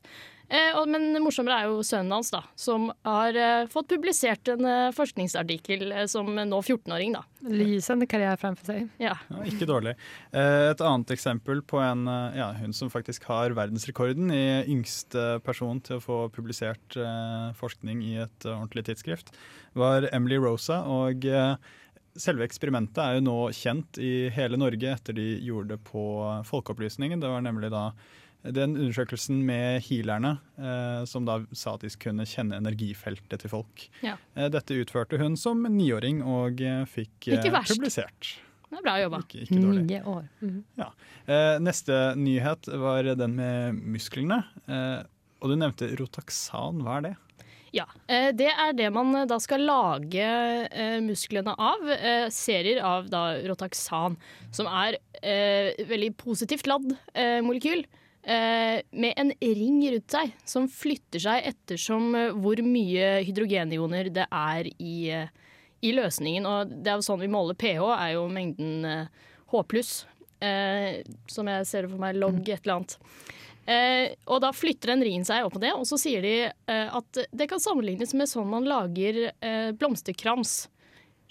Eh, 0.52 0.76
men 0.84 1.14
morsommere 1.24 1.62
er 1.62 1.70
jo 1.70 1.78
sønnen 1.86 2.12
hans, 2.12 2.28
da, 2.34 2.42
som 2.60 2.90
har 3.08 3.36
eh, 3.40 3.64
fått 3.72 3.88
publisert 3.94 4.50
en 4.52 4.66
eh, 4.68 4.90
forskningsartikkel 4.92 5.94
som 6.12 6.28
nå 6.36 6.58
14-åring, 6.60 7.14
da. 7.16 7.22
Lysende 7.48 8.04
karriere 8.10 8.36
fremfor 8.40 8.68
seg. 8.68 8.90
Ja. 9.00 9.14
Ja, 9.32 9.40
ikke 9.48 9.68
dårlig. 9.70 9.96
Eh, 10.30 10.68
Et 10.74 10.84
annet 10.84 11.14
eksempel 11.16 11.62
på 11.64 11.80
en 11.80 12.04
ja, 12.36 12.50
hun 12.60 12.76
som 12.76 12.92
faktisk 12.92 13.24
har 13.30 13.54
verdensrekorden 13.56 14.28
i 14.34 14.44
yngste 14.68 15.38
person 15.46 15.80
til 15.84 15.96
å 15.98 16.04
få 16.04 16.18
publisert 16.34 16.96
forskning 17.58 18.02
i 18.04 18.16
et 18.26 18.46
ordentlig 18.48 18.84
tidsskrift, 18.90 19.32
var 19.78 20.08
Emily 20.12 20.36
Rosa. 20.42 20.82
Og 20.84 21.24
selve 22.18 22.44
eksperimentet 22.44 23.00
er 23.00 23.16
jo 23.18 23.24
nå 23.24 23.36
kjent 23.56 24.00
i 24.02 24.28
hele 24.34 24.60
Norge 24.60 24.90
etter 24.92 25.16
de 25.16 25.30
gjorde 25.46 25.76
det 25.76 25.84
på 25.88 26.02
Folkeopplysningen. 26.48 27.22
Det 27.22 27.30
var 27.32 27.44
nemlig 27.44 27.72
da 27.72 27.88
den 28.44 28.74
undersøkelsen 28.76 29.42
med 29.46 29.82
healerne, 29.86 30.32
eh, 30.58 31.04
som 31.06 31.24
da 31.28 31.40
sa 31.54 31.74
at 31.76 31.84
de 31.86 31.90
kunne 32.02 32.26
kjenne 32.26 32.58
energifeltet 32.58 33.38
til 33.44 33.52
folk. 33.52 33.84
Ja. 34.02 34.16
Eh, 34.34 34.48
dette 34.50 34.74
utførte 34.82 35.18
hun 35.20 35.36
som 35.38 35.62
niåring 35.62 36.22
og 36.26 36.60
eh, 36.60 36.82
fikk 36.90 37.28
eh, 37.36 37.46
publisert. 37.68 38.36
Det 38.72 38.80
er 38.80 38.86
bra 38.86 38.94
jobba. 39.02 39.18
Ikke, 39.26 39.42
ikke 39.44 39.60
dårlig. 39.62 39.84
Ni 39.90 39.98
år. 40.00 40.28
Mhm. 40.40 40.60
Eh, 41.28 41.58
neste 41.62 41.98
nyhet 42.16 42.66
var 42.82 43.02
den 43.14 43.34
med 43.36 43.78
musklene. 43.94 44.40
Eh, 44.66 45.02
og 45.42 45.50
du 45.52 45.56
nevnte 45.58 45.90
Rotaxan. 45.98 46.80
Hva 46.82 46.96
er 46.98 47.06
det? 47.10 47.14
Ja, 47.72 47.84
eh, 48.08 48.30
Det 48.36 48.48
er 48.50 48.72
det 48.76 48.90
man 48.92 49.12
da 49.28 49.38
skal 49.40 49.62
lage 49.64 50.24
eh, 50.24 50.98
musklene 51.04 51.54
av. 51.58 51.84
eh, 51.94 52.26
Serier 52.32 52.80
av 52.84 53.08
da 53.12 53.22
Rotaxan, 53.48 54.16
som 54.50 54.66
er 54.68 54.98
eh, 55.22 55.72
veldig 55.88 56.14
positivt 56.20 56.66
ladd 56.66 56.96
eh, 57.14 57.40
molekyl. 57.44 57.84
Eh, 58.22 58.82
Med 58.90 59.12
en 59.16 59.32
ring 59.40 59.80
rundt 59.92 60.14
seg 60.14 60.32
som 60.48 60.68
flytter 60.70 61.22
seg 61.22 61.48
ettersom 61.52 62.14
eh, 62.18 62.30
hvor 62.32 62.62
mye 62.66 63.18
hydrogenioner 63.26 64.12
det 64.14 64.28
er 64.28 64.70
i, 64.78 64.96
eh, 65.10 65.28
i 65.82 65.92
løsningen. 65.96 66.48
Og 66.48 66.72
det 66.72 66.92
er 66.92 66.98
jo 67.00 67.06
sånn 67.08 67.22
vi 67.22 67.30
måler 67.32 67.58
pH, 67.58 67.84
er 67.98 68.16
jo 68.16 68.26
mengden 68.32 69.06
H 69.52 69.66
pluss. 69.68 69.94
Som 71.30 71.46
jeg 71.46 71.66
ser 71.68 71.84
det 71.84 71.92
for 71.92 72.02
meg, 72.02 72.16
logg 72.18 72.40
et 72.50 72.64
eller 72.64 72.80
annet. 72.80 72.96
Eh, 73.62 74.10
og 74.26 74.40
da 74.42 74.50
flytter 74.54 74.90
den 74.90 75.04
ringen 75.06 75.26
seg 75.26 75.46
opp 75.46 75.54
på 75.54 75.62
det, 75.62 75.70
og 75.76 75.86
så 75.86 75.98
sier 76.00 76.24
de 76.24 76.34
eh, 76.50 76.88
at 76.90 77.20
det 77.30 77.46
kan 77.50 77.62
sammenlignes 77.62 78.14
med 78.18 78.30
sånn 78.30 78.50
man 78.50 78.66
lager 78.66 79.28
eh, 79.30 79.70
blomsterkrans. 79.78 80.64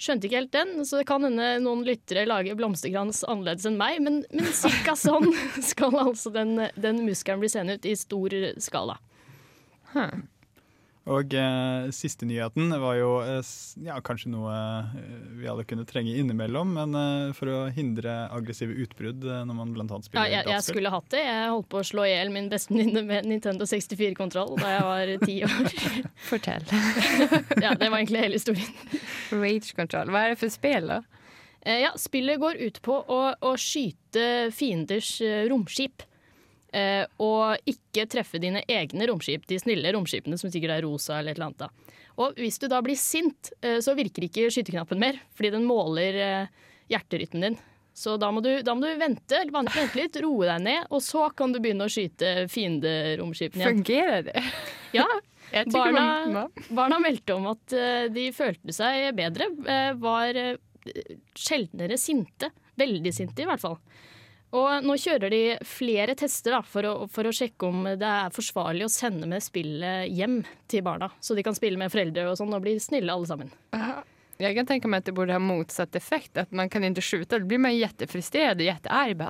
Skjønte 0.02 0.26
ikke 0.26 0.40
helt 0.40 0.56
den, 0.56 0.72
så 0.88 0.98
det 0.98 1.06
kan 1.10 1.22
hende 1.28 1.48
noen 1.62 1.84
lyttere 1.86 2.26
lager 2.26 2.58
blomsterkrans 2.58 3.22
annerledes 3.30 3.68
enn 3.70 3.78
meg, 3.78 4.00
men, 4.02 4.24
men 4.34 4.48
cirka 4.58 4.96
sånn 4.98 5.30
skal 5.72 5.94
altså 6.08 6.34
den, 6.34 6.56
den 6.74 7.04
muskelen 7.06 7.44
bli 7.44 7.52
seende 7.54 7.78
ut 7.78 7.86
i 7.86 7.94
stor 8.00 8.34
skala. 8.58 8.98
Og 11.10 11.34
eh, 11.34 11.88
siste 11.98 12.28
nyheten 12.30 12.70
var 12.78 12.94
jo 13.00 13.08
eh, 13.26 13.48
ja, 13.88 13.96
kanskje 14.06 14.30
noe 14.30 14.52
eh, 14.54 15.00
vi 15.40 15.48
alle 15.50 15.64
kunne 15.66 15.82
trenge 15.90 16.14
innimellom, 16.14 16.76
men 16.78 16.94
eh, 17.00 17.32
for 17.34 17.50
å 17.50 17.62
hindre 17.74 18.28
aggressive 18.30 18.76
utbrudd 18.84 19.26
eh, 19.26 19.40
når 19.50 19.58
man 19.58 19.72
blant 19.74 19.96
annet 19.96 20.06
Ja, 20.06 20.12
spiller 20.12 20.36
jeg, 20.36 20.50
jeg 20.54 20.66
skulle 20.68 20.92
hatt 20.94 21.08
det. 21.10 21.24
Jeg 21.26 21.48
holdt 21.56 21.70
på 21.74 21.82
å 21.82 21.88
slå 21.90 22.06
i 22.06 22.12
hjel 22.12 22.30
min 22.36 22.52
bestevenninne 22.54 23.02
med 23.08 23.30
Nintendo 23.32 23.66
64-kontroll 23.66 24.54
da 24.62 24.76
jeg 24.76 24.86
var 24.92 25.14
ti 25.26 25.40
år. 25.48 25.74
Fortell. 26.30 26.70
Ja, 27.66 27.74
Det 27.74 27.90
var 27.90 27.98
egentlig 27.98 28.22
hele 28.22 28.38
historien. 28.38 28.70
Rage-kontroll. 29.34 30.14
Hva 30.14 30.28
er 30.28 30.36
det 30.36 30.40
for 30.44 30.54
spill, 30.54 30.86
da? 30.94 31.02
Eh, 31.66 31.82
ja, 31.82 31.96
spillet 31.98 32.38
går 32.42 32.62
ut 32.62 32.78
på 32.86 33.02
å, 33.02 33.20
å 33.42 33.56
skyte 33.58 34.52
fienders 34.54 35.16
romskip. 35.50 36.06
Eh, 36.72 37.04
og 37.20 37.58
ikke 37.68 38.06
treffe 38.08 38.40
dine 38.40 38.62
egne 38.72 39.08
romskip, 39.10 39.44
de 39.50 39.58
snille 39.60 39.92
romskipene 39.92 40.38
som 40.40 40.52
sikkert 40.54 40.78
er 40.78 40.86
rosa 40.88 41.18
eller 41.20 41.34
et 41.34 41.40
eller 41.42 41.50
annet. 41.50 41.66
Da. 41.66 41.98
Og 42.24 42.38
hvis 42.40 42.60
du 42.64 42.68
da 42.72 42.80
blir 42.86 42.96
sint, 43.00 43.50
eh, 43.62 43.80
så 43.84 43.92
virker 43.98 44.24
ikke 44.28 44.48
skyteknappen 44.54 45.00
mer, 45.02 45.20
fordi 45.36 45.52
den 45.58 45.66
måler 45.68 46.16
eh, 46.24 46.70
hjerterytmen 46.94 47.44
din. 47.50 47.58
Så 47.94 48.14
da 48.16 48.30
må, 48.32 48.40
du, 48.40 48.50
da 48.64 48.72
må 48.72 48.86
du 48.88 48.96
vente, 49.02 49.42
vente 49.52 49.84
litt, 50.00 50.16
roe 50.24 50.48
deg 50.48 50.62
ned, 50.64 50.86
og 50.96 51.02
så 51.04 51.26
kan 51.36 51.52
du 51.52 51.60
begynne 51.60 51.90
å 51.90 51.92
skyte 51.92 52.46
fienderomskipene 52.52 53.66
igjen. 53.66 53.82
Fungerer 53.82 54.30
det? 54.30 54.44
Ja, 54.96 55.06
Barna, 55.76 56.06
man- 56.32 56.66
barna 56.72 56.98
meldte 57.04 57.36
om 57.36 57.50
at 57.52 57.74
eh, 57.76 58.06
de 58.16 58.30
følte 58.36 58.72
seg 58.76 59.10
bedre, 59.20 59.50
eh, 59.68 59.92
var 60.00 60.40
eh, 60.40 60.56
sjeldnere 61.36 61.98
sinte. 62.00 62.48
Veldig 62.80 63.12
sinte, 63.14 63.44
i 63.44 63.48
hvert 63.50 63.60
fall. 63.64 63.76
Og 64.52 64.84
nå 64.84 64.96
kjører 65.00 65.32
de 65.32 65.42
flere 65.64 66.16
tester 66.20 66.58
da, 66.58 66.62
for, 66.68 66.84
å, 66.88 67.08
for 67.12 67.28
å 67.28 67.34
sjekke 67.36 67.70
om 67.70 67.86
det 67.88 68.08
er 68.08 68.34
forsvarlig 68.36 68.84
å 68.88 68.92
sende 68.92 69.30
med 69.32 69.44
spillet 69.44 70.12
hjem 70.12 70.42
til 70.72 70.84
barna, 70.84 71.08
så 71.24 71.38
de 71.38 71.46
kan 71.46 71.56
spille 71.56 71.80
med 71.80 71.94
foreldre 71.94 72.28
og 72.28 72.40
sånn 72.40 72.52
og 72.58 72.66
bli 72.66 72.76
snille 72.84 73.14
alle 73.14 73.30
sammen. 73.30 73.54
Jeg 74.42 74.58
kan 74.58 74.68
tenke 74.68 74.90
meg 74.90 75.04
at 75.04 75.10
det 75.10 75.14
burde 75.16 75.36
ha 75.36 75.42
motsatt 75.44 75.96
effekt. 76.00 76.34
At 76.42 76.54
man 76.56 76.70
kan 76.72 76.82
ikke 76.88 77.04
skjuta. 77.06 77.38
Da 77.38 77.46
blir 77.46 77.62
man 77.62 77.76
kjempefrustrert 77.78 78.58
og 78.58 78.66
kjempearg. 78.66 79.22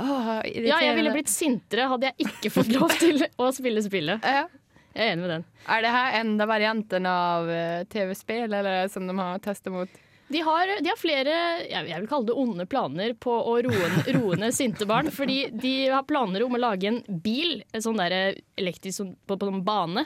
Ja, 0.63 0.77
jeg 0.85 0.95
ville 0.97 1.11
blitt 1.11 1.31
sintere 1.31 1.89
hadde 1.91 2.11
jeg 2.11 2.29
ikke 2.29 2.53
fått 2.53 2.71
lov 2.71 2.93
til 3.01 3.19
å 3.35 3.49
spille 3.55 3.83
spillet. 3.83 4.23
Ja. 4.23 4.45
Jeg 4.91 5.07
er 5.07 5.13
enig 5.13 5.23
med 5.23 5.31
den. 5.31 5.43
Er 5.71 5.83
det 5.85 5.91
her 5.93 6.15
enda 6.19 6.47
varianten 6.49 7.05
av 7.07 7.47
eh, 7.51 7.83
tv-spel 7.91 8.51
eller 8.51 8.89
som 8.91 9.05
de 9.07 9.15
har 9.19 9.43
testet 9.43 9.71
mot? 9.71 10.01
De 10.31 10.41
har, 10.47 10.71
de 10.81 10.89
har 10.89 10.97
flere 10.99 11.33
jeg 11.67 11.87
jeg 11.91 11.99
vil 12.01 12.07
kalle 12.11 12.29
det 12.29 12.37
onde 12.39 12.65
planer 12.71 13.13
på 13.19 13.33
å 13.35 13.57
roe, 13.65 14.37
ned 14.39 14.53
sinte 14.55 14.87
barn. 14.89 15.09
Fordi 15.11 15.49
de 15.51 15.73
har 15.91 16.03
planer 16.07 16.43
om 16.45 16.55
å 16.55 16.61
lage 16.61 16.87
en 16.89 17.01
bil, 17.23 17.61
en 17.73 17.83
sånn 17.83 17.99
der 17.99 18.37
elektrisk 18.59 19.01
sånn- 19.01 19.15
på, 19.27 19.37
på 19.41 19.49
en 19.51 19.63
bane, 19.67 20.05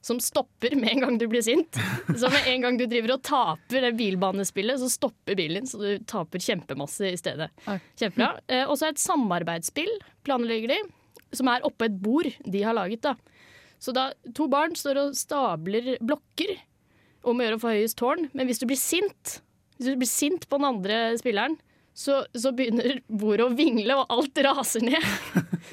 som 0.00 0.20
stopper 0.22 0.76
med 0.78 0.92
en 0.92 1.00
gang 1.02 1.16
du 1.18 1.26
blir 1.28 1.42
sint. 1.42 1.74
Så 2.16 2.30
med 2.30 2.46
en 2.46 2.62
gang 2.64 2.76
du 2.78 2.84
driver 2.86 3.16
og 3.16 3.22
taper 3.26 3.82
det 3.88 3.96
bilbanespillet, 3.98 4.78
så 4.80 4.88
stopper 4.92 5.34
bilen 5.36 5.66
så 5.66 5.80
du 5.82 6.04
taper 6.06 6.38
kjempemasse 6.38 7.10
i 7.12 7.16
stedet. 7.18 7.50
Kjempebra. 7.98 8.28
Eh, 8.46 8.62
Og 8.70 8.78
så 8.78 8.86
er 8.88 8.94
et 8.94 9.02
samarbeidsspill, 9.02 9.90
planlegger 10.24 10.70
de, 10.76 10.78
som 11.34 11.50
er 11.50 11.66
oppå 11.66 11.88
et 11.90 11.98
bord 12.00 12.30
de 12.46 12.62
har 12.64 12.78
laget. 12.78 13.02
da. 13.02 13.16
Så 13.82 13.92
da 13.94 14.12
to 14.34 14.46
barn 14.48 14.72
står 14.78 15.02
og 15.02 15.18
stabler 15.18 15.98
blokker 16.00 16.54
om 17.28 17.36
å 17.38 17.44
gjøre 17.44 17.58
å 17.58 17.62
få 17.66 17.74
høyest 17.74 17.98
tårn, 17.98 18.28
men 18.32 18.46
hvis 18.48 18.62
du 18.62 18.66
blir 18.70 18.78
sint 18.80 19.40
hvis 19.78 19.94
du 19.94 19.98
blir 20.00 20.10
sint 20.10 20.46
på 20.50 20.58
den 20.60 20.68
andre 20.68 21.00
spilleren, 21.20 21.56
så, 21.98 22.20
så 22.30 22.52
begynner 22.54 23.00
bordet 23.10 23.48
å 23.48 23.54
vingle, 23.58 23.96
og 23.98 24.12
alt 24.14 24.38
raser 24.46 24.84
ned. 24.86 25.06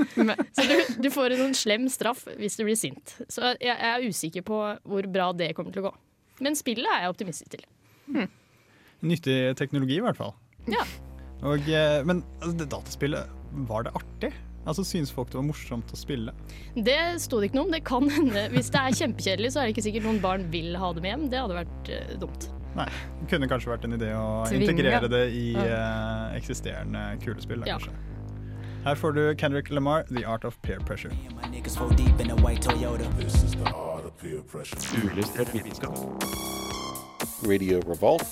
så 0.57 0.65
du, 0.65 0.75
du 1.05 1.09
får 1.13 1.35
en 1.35 1.53
slem 1.57 1.85
straff 1.91 2.23
hvis 2.39 2.57
du 2.57 2.63
blir 2.65 2.79
sint. 2.79 3.17
Så 3.29 3.51
jeg, 3.51 3.59
jeg 3.67 3.91
er 3.91 4.07
usikker 4.09 4.45
på 4.47 4.61
hvor 4.81 5.09
bra 5.11 5.29
det 5.37 5.51
kommer 5.57 5.75
til 5.75 5.83
å 5.83 5.91
gå. 5.91 5.93
Men 6.45 6.57
spillet 6.57 6.89
er 6.89 7.05
jeg 7.05 7.13
optimistisk 7.13 7.53
til. 7.53 7.67
Nyttig 9.05 9.37
teknologi, 9.59 9.99
i 9.99 10.03
hvert 10.05 10.17
fall. 10.17 10.33
Ja. 10.71 10.81
Og, 11.45 11.69
eh, 11.69 12.01
men 12.07 12.23
altså, 12.41 12.55
det 12.57 12.69
dataspillet, 12.73 13.37
var 13.69 13.85
det 13.85 13.93
artig? 13.95 14.33
Altså, 14.65 14.81
Synes 14.87 15.13
folk 15.13 15.29
det 15.29 15.37
var 15.37 15.45
morsomt 15.45 15.93
å 15.93 15.99
spille? 15.99 16.33
Det 16.73 16.97
sto 17.21 17.37
det 17.37 17.51
ikke 17.51 17.59
noe 17.59 17.67
om. 17.67 17.75
Det 17.75 17.83
kan 17.85 18.09
hende. 18.09 18.47
Hvis 18.55 18.73
det 18.73 18.81
er 18.81 18.99
kjempekjedelig, 19.03 19.53
så 19.53 19.61
er 19.61 19.67
det 19.67 19.75
ikke 19.75 19.87
sikkert 19.91 20.09
noen 20.09 20.21
barn 20.23 20.49
vil 20.53 20.73
ha 20.81 20.89
det 20.95 21.05
med 21.05 21.13
hjem. 21.13 21.27
Det 21.29 21.43
hadde 21.43 21.59
vært 21.61 21.91
uh, 21.93 22.15
dumt. 22.25 22.47
Nei, 22.75 22.89
Det 23.21 23.29
kunne 23.29 23.47
kanskje 23.47 23.69
vært 23.71 23.85
en 23.87 23.93
idé 23.95 24.09
å 24.15 24.45
Tvinge. 24.47 24.65
integrere 24.67 25.07
det 25.09 25.23
i 25.33 25.55
uh, 25.55 26.35
eksisterende 26.35 27.17
kulespill. 27.23 27.59
da, 27.63 27.65
Ja. 27.67 27.77
kanskje. 27.77 27.93
Her 28.85 28.95
får 28.95 29.13
du 29.15 29.35
Kendrick 29.35 29.69
Lamar, 29.71 30.03
'The 30.03 30.25
Art 30.25 30.43
of 30.45 30.61
Peer 30.61 30.79
Pressure'. 30.79 31.11
Uillustrert 34.23 35.53
vitenskap. 35.53 35.95
Radio 37.47 37.79
Revolt. 37.87 38.23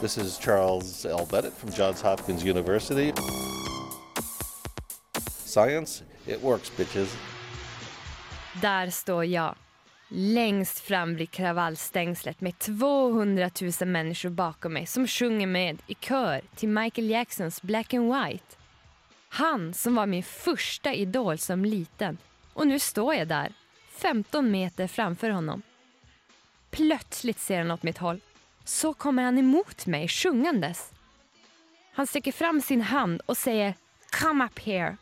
This 0.00 0.16
is 0.18 0.38
Charles 0.38 1.04
L. 1.06 1.26
Bennett 1.30 1.52
from 1.56 1.70
Johns 1.70 2.00
Hopkins 2.02 2.44
University. 2.44 3.12
Science, 5.44 6.02
it 6.26 6.42
works, 6.42 6.70
bitches. 6.76 7.08
Der 8.60 8.90
står 8.90 9.24
jag. 9.24 9.54
Längst 10.10 10.78
fram 10.78 11.14
blir 11.14 11.26
kravallstängslet 11.26 12.40
med 12.40 12.58
200 12.58 13.50
000 13.80 13.88
människor 13.88 14.30
bakom 14.30 14.72
mig 14.72 14.86
som 14.86 15.06
sjunger 15.06 15.46
med 15.46 15.82
i 15.86 15.94
kör 15.94 16.40
till 16.54 16.68
Michael 16.68 17.10
Jacksons 17.10 17.62
Black 17.62 17.94
and 17.94 18.14
White. 18.14 18.56
Han 19.28 19.74
som 19.74 19.94
var 19.94 20.06
min 20.06 20.22
första 20.22 20.94
idol 20.94 21.38
som 21.38 21.64
liten. 21.64 22.18
Och 22.52 22.66
nu 22.66 22.78
står 22.78 23.14
jag 23.14 23.28
där, 23.28 23.52
15 23.90 24.50
meter 24.50 24.86
framför 24.86 25.30
honom. 25.30 25.62
Plötsligt 26.70 27.38
ser 27.38 27.58
han 27.58 27.70
åt 27.70 27.82
mitt 27.82 27.98
håll. 27.98 28.20
Så 28.64 28.94
kommer 28.94 29.22
han 29.22 29.38
emot 29.38 29.86
mig 29.86 30.08
sjungandes. 30.08 30.92
Han 31.92 32.06
sträcker 32.06 32.32
fram 32.32 32.60
sin 32.60 32.80
hand 32.80 33.20
och 33.26 33.36
säger 33.36 33.74
“Come 34.10 34.44
up 34.44 34.58
here” 34.58 34.96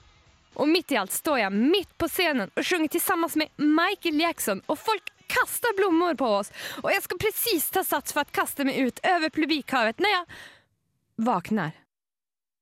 Och 0.57 0.69
mitt 0.69 0.92
i 0.92 0.97
allt 0.97 1.12
står 1.12 1.38
jag 1.38 1.53
mitt 1.53 1.99
på 1.99 2.09
scenen 2.09 2.51
och 2.55 2.66
sjunger 2.66 2.88
tillsammans 2.88 3.37
med 3.37 3.49
Michael 3.57 4.21
Jackson 4.21 4.61
och 4.66 4.79
folk 4.79 5.03
kastar 5.27 5.77
blommor 5.77 6.14
på 6.14 6.27
oss. 6.27 6.53
Och 6.83 6.92
jag 6.92 7.03
ska 7.03 7.16
precis 7.19 7.71
ta 7.71 7.85
sats 7.85 8.12
för 8.12 8.21
att 8.21 8.33
kasta 8.33 8.64
mig 8.64 8.81
ut 8.81 9.01
över 9.03 9.31
publikhavet 9.31 9.99
när 9.99 10.11
jag 10.11 10.27
vaknar. 11.16 11.71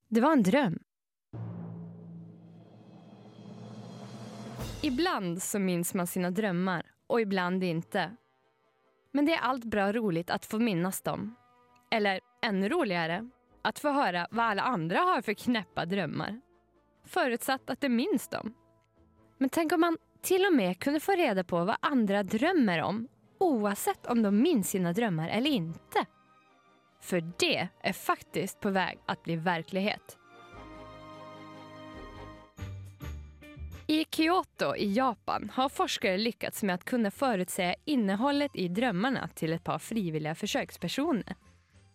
Det 0.09 0.20
var 0.20 0.33
en 0.33 0.42
dröm. 0.42 0.78
Ibland 4.83 5.42
så 5.42 5.59
minns 5.59 5.94
man 5.94 6.07
sina 6.07 6.30
drömmar 6.30 6.83
och 7.07 7.20
ibland 7.20 7.64
inte. 7.64 8.16
Men 9.12 9.26
det 9.26 9.35
är 9.35 9.40
allt 9.40 9.64
bra 9.64 9.92
roligt 9.92 10.30
att 10.30 10.46
få 10.46 10.59
minnas 10.59 11.02
dem. 11.02 11.35
Eller 11.90 12.20
ännu 12.42 12.68
roligare, 12.68 13.30
att 13.62 13.78
få 13.78 13.90
höra 13.90 14.26
vad 14.30 14.46
alla 14.46 14.62
andra 14.62 14.98
har 14.98 15.22
för 15.22 15.35
knäppa 15.35 15.87
drömmar 15.87 16.40
förutsatt 17.14 17.70
att 17.70 17.81
det 17.81 17.88
minns 17.88 18.29
dem. 18.29 18.55
Men 19.38 19.48
tänk 19.48 19.72
om 19.72 19.81
man 19.81 19.98
till 20.22 20.46
och 20.46 20.53
med 20.53 20.79
kunde 20.79 21.00
få 21.00 21.12
reda 21.12 21.44
på 21.44 21.64
vad 21.64 21.77
andra 21.81 22.22
drömmer 22.22 22.83
om 22.83 23.09
oavsett 23.38 24.07
om 24.07 24.22
de 24.22 24.42
minns 24.42 24.70
sina 24.70 24.92
drömmar 24.92 25.29
eller 25.29 25.50
inte. 25.50 26.07
För 27.00 27.33
det 27.38 27.68
är 27.81 27.92
faktiskt 27.92 28.61
på 28.61 28.70
väg 28.70 28.98
att 29.07 29.22
bli 29.22 29.37
verklighet. 29.37 30.18
I 33.87 34.05
Kyoto 34.11 34.77
i 34.77 34.92
Japan 34.92 35.50
har 35.55 35.68
forskare 35.68 36.18
lyckats 36.18 36.62
med 36.62 36.74
att 36.74 36.85
kunna 36.85 37.11
förutsäga 37.11 37.74
innehållet 37.85 38.57
i 38.57 38.68
drömmarna 38.68 39.29
till 39.29 39.53
ett 39.53 39.64
par 39.64 39.79
frivilliga 39.79 40.35
försökspersoner. 40.35 41.35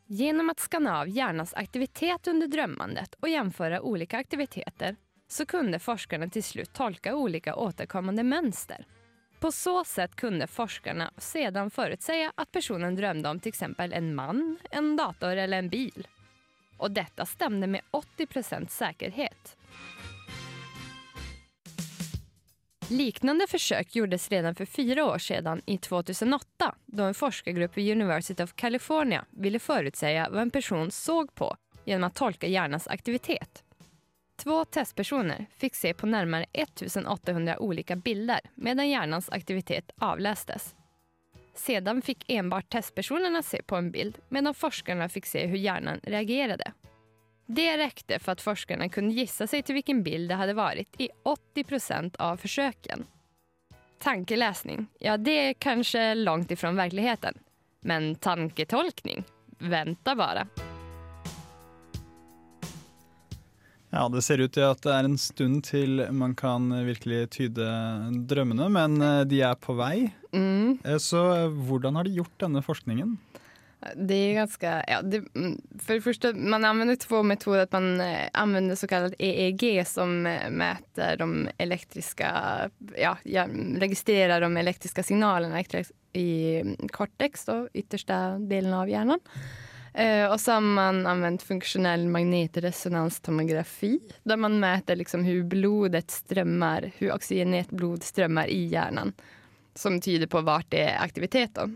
Genom 0.05 0.49
att 0.49 0.59
skanna 0.59 0.99
av 0.99 1.09
hjärnans 1.09 1.53
aktivitet 1.53 2.27
under 2.27 2.47
drömmandet 2.47 3.15
och 3.19 3.29
jämföra 3.29 3.81
olika 3.81 4.17
aktiviteter 4.17 4.95
så 5.31 5.45
kunde 5.45 5.79
forskarna 5.79 6.27
till 6.27 6.43
slut 6.43 6.73
tolka 6.73 7.15
olika 7.15 7.55
återkommande 7.55 8.23
mönster. 8.23 8.85
På 9.39 9.51
så 9.51 9.83
sätt 9.83 10.15
kunde 10.15 10.47
forskarna 10.47 11.11
sedan 11.17 11.71
förutsäga 11.71 12.31
att 12.35 12.51
personen 12.51 12.95
drömde 12.95 13.29
om 13.29 13.39
till 13.39 13.53
en 13.77 14.15
man, 14.15 14.57
en 14.71 14.95
dator 14.95 15.35
eller 15.35 15.57
en 15.57 15.69
bil. 15.69 16.07
Och 16.77 16.91
detta 16.91 17.25
stämde 17.25 17.67
med 17.67 17.81
80% 18.17 18.67
säkerhet. 18.67 19.57
Liknande 22.89 23.47
försök 23.47 23.95
gjordes 23.95 24.29
redan 24.29 24.55
för 24.55 24.65
fyra 24.65 25.05
år 25.05 25.17
sedan 25.17 25.61
i 25.65 25.77
2008 25.77 26.75
då 26.85 27.03
en 27.03 27.13
forskargrupp 27.13 27.77
vid 27.77 27.91
University 27.91 28.43
of 28.43 28.53
California 28.55 29.25
ville 29.29 29.59
förutsäga 29.59 30.29
vad 30.31 30.41
en 30.41 30.51
person 30.51 30.91
såg 30.91 31.35
på 31.35 31.55
genom 31.85 32.03
att 32.03 32.15
tolka 32.15 32.47
hjärnans 32.47 32.87
aktivitet. 32.87 33.63
Två 34.39 34.65
testpersoner 34.65 35.45
fick 35.57 35.75
se 35.75 35.93
på 35.93 36.05
närmare 36.05 36.45
1800 36.53 37.59
olika 37.59 37.95
bilder 37.95 38.39
medan 38.55 38.89
hjärnans 38.89 39.29
aktivitet 39.29 39.91
avlästes. 39.97 40.75
Sedan 41.53 42.01
fick 42.01 42.31
enbart 42.31 42.69
testpersonerna 42.69 43.43
se 43.43 43.61
på 43.63 43.75
en 43.75 43.91
bild 43.91 44.17
medan 44.29 44.53
forskarna 44.53 45.09
fick 45.09 45.25
se 45.25 45.47
hur 45.47 45.57
hjärnan 45.57 45.99
reagerade. 46.03 46.71
Det 47.45 47.77
räckte 47.77 48.19
för 48.19 48.31
att 48.31 48.41
forskarna 48.41 48.89
kunde 48.89 49.13
gissa 49.13 49.47
sig 49.47 49.63
till 49.63 49.75
vilken 49.75 50.03
bild 50.03 50.29
det 50.29 50.35
hade 50.35 50.53
varit 50.53 51.01
i 51.01 51.09
80% 51.55 52.15
av 52.19 52.37
försöken. 52.37 53.05
Tankeläsning, 53.99 54.87
ja 54.99 55.17
det 55.17 55.49
är 55.49 55.53
kanske 55.53 56.15
långt 56.15 56.51
ifrån 56.51 56.75
verkligheten. 56.75 57.37
Men 57.79 58.15
tanketolkning, 58.15 59.23
vänta 59.57 60.15
bara. 60.15 60.47
Ja, 63.89 64.09
Det 64.09 64.21
ser 64.21 64.37
ut 64.43 64.53
til 64.53 64.67
at 64.67 64.83
det 64.85 64.91
er 64.93 65.07
en 65.07 65.17
stund 65.17 65.63
til 65.65 66.03
man 66.13 66.35
kan 66.37 66.69
virkelig 66.85 67.29
tyde 67.33 67.69
drømmene, 68.29 68.67
men 68.69 69.01
eh, 69.01 69.23
de 69.25 69.41
er 69.41 69.57
på 69.57 69.73
vei. 69.79 70.11
Mm. 70.31 70.77
Eh, 70.83 70.99
Så 71.01 71.23
eh, 71.33 71.49
hvordan 71.49 71.97
har 71.97 72.05
de 72.05 72.13
gjort 72.19 72.37
denne 72.37 72.61
forskningen? 72.61 73.17
Det 73.95 74.13
er 74.13 74.33
ganske 74.35 74.71
ja, 74.91 74.97
det, 75.01 75.21
For 75.31 75.85
för 75.85 75.93
det 75.93 76.03
første, 76.03 76.33
man 76.33 76.65
anvender 76.65 76.95
två 76.99 77.23
metoder. 77.23 77.67
Man 77.71 78.01
anvender 78.33 78.75
såkalt 78.75 79.15
EEG 79.17 79.87
som 79.87 80.27
mäter 80.51 81.15
de 81.17 81.47
elektriske 81.57 82.27
ja, 82.97 83.15
registrerer 83.79 84.41
de 84.41 84.57
elektriske 84.57 85.03
signalene 85.03 85.63
i 86.13 86.61
cortex, 86.91 87.45
da, 87.45 87.67
ytterste 87.73 88.19
delen 88.49 88.73
av 88.73 88.89
hjärnan. 88.89 89.23
Eh, 89.93 90.31
och 90.31 90.39
så 90.39 90.51
har 90.51 90.61
man 90.61 91.05
anvendt 91.07 91.43
funksjonell 91.43 92.07
magnetresonanstomografi 92.07 93.99
der 94.23 94.37
man 94.37 94.59
mäter 94.59 94.95
liksom 94.95 95.23
hur 95.23 95.43
blodet 95.43 96.11
strømmer, 96.11 96.91
hur 96.97 97.11
oksygenert 97.13 97.69
blod 97.69 98.03
strømmer 98.03 98.47
i 98.47 98.65
hjernen, 98.67 99.13
som 99.75 100.01
tyder 100.01 100.27
på 100.27 100.41
hvor 100.41 100.63
det 100.69 100.81
er 100.91 101.03
aktivitet. 101.03 101.55
Då. 101.55 101.69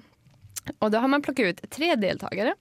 Og 0.80 0.91
da 0.91 0.99
har 0.99 1.08
man 1.08 1.21
plockat 1.21 1.45
ut 1.45 1.71
tre 1.71 1.95
deltakere, 1.95 2.56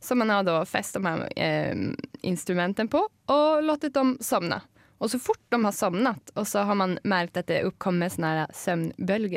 som 0.00 0.18
man 0.18 0.30
har 0.30 0.64
fäst 0.64 0.94
de 0.94 1.06
her 1.06 1.32
eh, 1.36 1.76
instrumentene 2.20 2.88
på 2.88 3.08
og 3.26 3.62
låtit 3.62 3.94
dem 3.94 4.18
sovne. 4.20 4.60
Og 4.98 5.10
så 5.10 5.18
fort 5.18 5.42
de 5.48 5.64
har 5.64 5.72
somnat 5.72 6.30
og 6.34 6.46
så 6.46 6.62
har 6.62 6.74
man 6.74 6.98
merket 7.04 7.36
at 7.42 7.46
det 7.46 7.64
oppkommer 7.66 8.08
sånne 8.08 8.46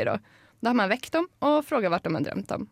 då, 0.06 0.18
då 0.62 0.70
har 0.70 0.74
man 0.74 0.90
vekket 0.90 1.12
dem 1.12 1.28
og 1.40 1.66
frågat 1.66 1.92
hva 1.92 2.00
de 2.04 2.16
har 2.16 2.22
drømt 2.22 2.52
om. 2.52 2.68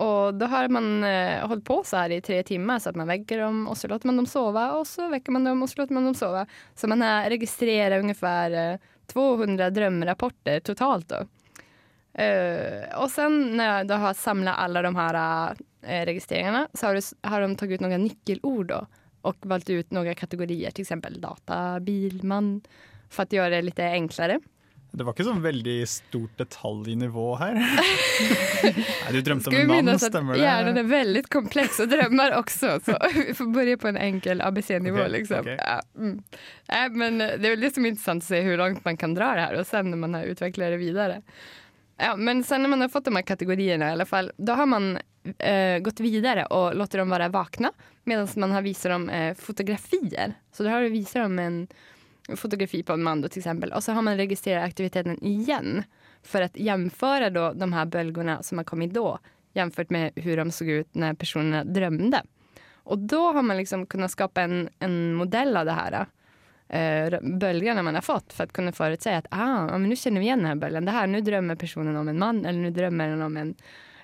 Och 0.00 0.34
da 0.34 0.46
har 0.46 0.68
man 0.68 1.02
holdt 1.02 1.48
hållit 1.48 1.64
på 1.64 1.82
så 1.84 1.96
her 1.96 2.10
i 2.10 2.20
tre 2.24 2.42
timer, 2.42 2.78
så 2.78 2.88
at 2.88 2.96
man 2.96 3.08
väcker 3.10 3.38
dem 3.38 3.66
og 3.68 3.76
så 3.76 3.88
låter 3.88 4.08
man 4.08 4.16
dem 4.16 4.26
sove, 4.26 4.62
og 4.72 4.86
så 4.88 5.10
vekker 5.12 5.34
man 5.36 5.44
dem 5.44 5.60
og 5.62 5.68
så 5.68 5.82
låter 5.82 5.94
man 5.94 6.06
dem 6.08 6.14
sove. 6.16 6.46
Så 6.74 6.88
man 6.88 7.02
har 7.04 7.28
registrerat 7.30 8.00
ungefär 8.00 8.50
eh, 8.50 8.78
200 9.12 9.70
drømmerapporter 9.70 10.60
totalt 10.60 11.08
då. 11.08 11.26
Eh, 12.22 12.98
och 13.02 13.10
sen 13.10 13.56
når 13.56 13.64
jeg 13.64 13.88
da 13.88 13.96
har 13.96 14.14
samlat 14.14 14.58
alle 14.58 14.82
de 14.82 14.96
her 14.96 15.18
eh, 15.82 16.04
registreringarna 16.06 16.68
så 16.74 16.86
har, 16.86 16.94
du, 16.94 17.28
har 17.28 17.40
de 17.40 17.56
tagit 17.56 17.80
ut 17.80 17.84
noen 17.84 18.04
nyckelord 18.04 18.66
då 18.66 18.86
och 19.22 19.46
valt 19.46 19.70
ut 19.70 19.90
noen 19.90 20.14
kategorier, 20.14 20.70
till 20.70 20.82
exempel 20.82 21.20
data, 21.20 21.80
bil, 21.80 22.24
man, 22.24 22.62
för 23.08 23.22
att 23.22 23.32
göra 23.32 23.50
det 23.50 23.62
litt 23.62 23.78
enklare. 23.78 24.40
Det 24.92 25.04
var 25.06 25.14
ikke 25.14 25.26
sånn 25.28 25.42
veldig 25.44 25.76
stort 25.88 26.32
detaljnivå 26.40 27.26
her. 27.38 27.58
Nei, 27.60 29.12
du 29.14 29.20
drømte 29.26 29.52
om 29.52 29.56
en 29.56 29.70
mann, 29.70 29.92
stemmer 30.02 30.38
det? 30.38 30.48
det? 30.74 30.82
er 30.82 30.90
veldig 30.90 31.22
kompleks 31.30 31.78
og 31.84 31.92
drømmer 31.92 32.34
også, 32.40 32.74
Så 32.84 32.96
vi 33.14 33.36
får 33.38 33.52
begynne 33.54 33.78
på 33.80 33.90
en 33.92 34.00
enkel 34.00 34.42
ABC-nivå. 34.42 35.04
okay, 35.04 35.14
liksom. 35.14 35.46
Okay. 35.46 35.56
Ja, 35.60 35.78
mm. 35.94 36.16
Nej, 36.72 36.90
men 36.90 37.22
det 37.22 37.46
er 37.46 37.54
jo 37.54 37.62
liksom 37.62 37.86
interessant 37.86 38.26
å 38.26 38.32
se 38.32 38.42
hvor 38.46 38.60
langt 38.64 38.84
man 38.84 38.98
kan 39.00 39.14
dra 39.14 39.32
det 39.38 39.46
her, 39.46 39.60
og 39.62 39.68
sen 39.68 39.92
når 39.92 40.02
man 40.06 40.18
har 40.18 40.32
utviklet 40.34 40.74
det 40.74 40.82
videre. 40.82 41.20
Ja, 42.00 42.16
men 42.16 42.42
sen 42.44 42.62
når 42.62 42.74
man 42.74 42.80
har 42.80 42.88
fått 42.88 43.04
de 43.04 43.16
här 43.16 43.22
kategorierna 43.22 43.88
i 43.88 43.92
alla 43.92 44.06
fall, 44.06 44.32
då 44.36 44.52
har 44.52 44.66
man 44.66 44.98
eh, 45.38 45.78
gått 45.78 46.00
videre 46.00 46.46
og 46.46 46.74
låter 46.74 46.98
dem 46.98 47.10
være 47.10 47.28
vakna 47.28 47.72
medan 48.04 48.28
man 48.36 48.52
har 48.52 48.62
visat 48.62 48.90
dem 48.90 49.08
eh, 49.08 49.34
fotografier. 49.34 50.32
Så 50.52 50.62
da 50.62 50.70
har 50.70 50.82
du 50.82 50.88
visat 50.88 51.22
dem 51.22 51.38
en 51.38 51.66
fotografi 52.36 52.82
på 52.82 52.92
en 52.92 53.02
man 53.02 53.20
då, 53.20 53.28
till 53.28 53.40
exempel 53.40 53.82
så 53.82 53.92
har 53.92 54.02
man 54.02 54.16
registrerat 54.16 54.64
aktiviteten 54.64 55.24
igen 55.24 55.82
för 56.22 56.42
att 56.42 56.56
jämföra 56.56 57.52
de 57.54 57.72
här 57.72 57.84
bölgorna 57.84 58.42
som 58.42 58.58
har 58.58 58.64
kommit 58.64 58.94
då 58.94 59.18
jämfört 59.52 59.90
med 59.90 60.12
hur 60.14 60.36
de 60.36 60.50
såg 60.50 60.68
ut 60.68 60.94
när 60.94 61.14
personerna 61.14 61.64
drömde. 61.64 62.22
Och 62.74 62.98
då 62.98 63.32
har 63.32 63.42
man 63.42 63.56
liksom 63.56 63.86
kunnat 63.86 64.10
skapa 64.10 64.42
en, 64.42 64.68
en 64.78 65.14
modell 65.14 65.56
av 65.56 65.64
det 65.64 65.72
här 65.72 66.06
eh, 66.68 67.20
bölgerna 67.22 67.82
man 67.82 67.94
har 67.94 68.02
fått 68.02 68.32
för 68.32 68.44
att 68.44 68.52
kunna 68.52 68.72
förutsäga 68.72 69.18
att 69.18 69.26
ah, 69.30 69.78
men 69.78 69.88
nu 69.88 69.96
känner 69.96 70.20
vi 70.20 70.26
igen 70.26 70.38
den 70.38 70.48
här 70.48 70.54
böljan. 70.54 70.84
Det 70.84 70.90
här, 70.90 71.06
nu 71.06 71.20
drömmer 71.20 71.54
personen 71.54 71.96
om 71.96 72.08
en 72.08 72.18
man 72.18 72.46
eller 72.46 72.58
nu 72.58 72.70
drömmer 72.70 73.08
den 73.08 73.22
om 73.22 73.36
en, 73.36 73.54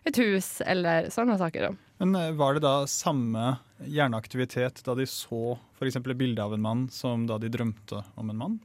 ett 0.04 0.18
hus 0.18 0.60
eller 0.60 1.10
sådana 1.10 1.38
saker. 1.38 1.76
Men 1.98 2.14
eh, 2.14 2.32
var 2.32 2.54
det 2.54 2.60
da 2.60 2.86
samme 2.86 3.56
hjerneaktivitet 3.84 4.80
da 4.86 4.94
de 4.96 5.06
så 5.08 5.58
f.eks. 5.76 5.98
et 5.98 6.16
bilde 6.16 6.42
av 6.42 6.54
en 6.54 6.62
mann 6.62 6.86
som 6.92 7.26
da 7.28 7.38
de 7.38 7.50
drømte 7.52 8.02
om 8.16 8.30
en 8.32 8.40
mann? 8.40 8.56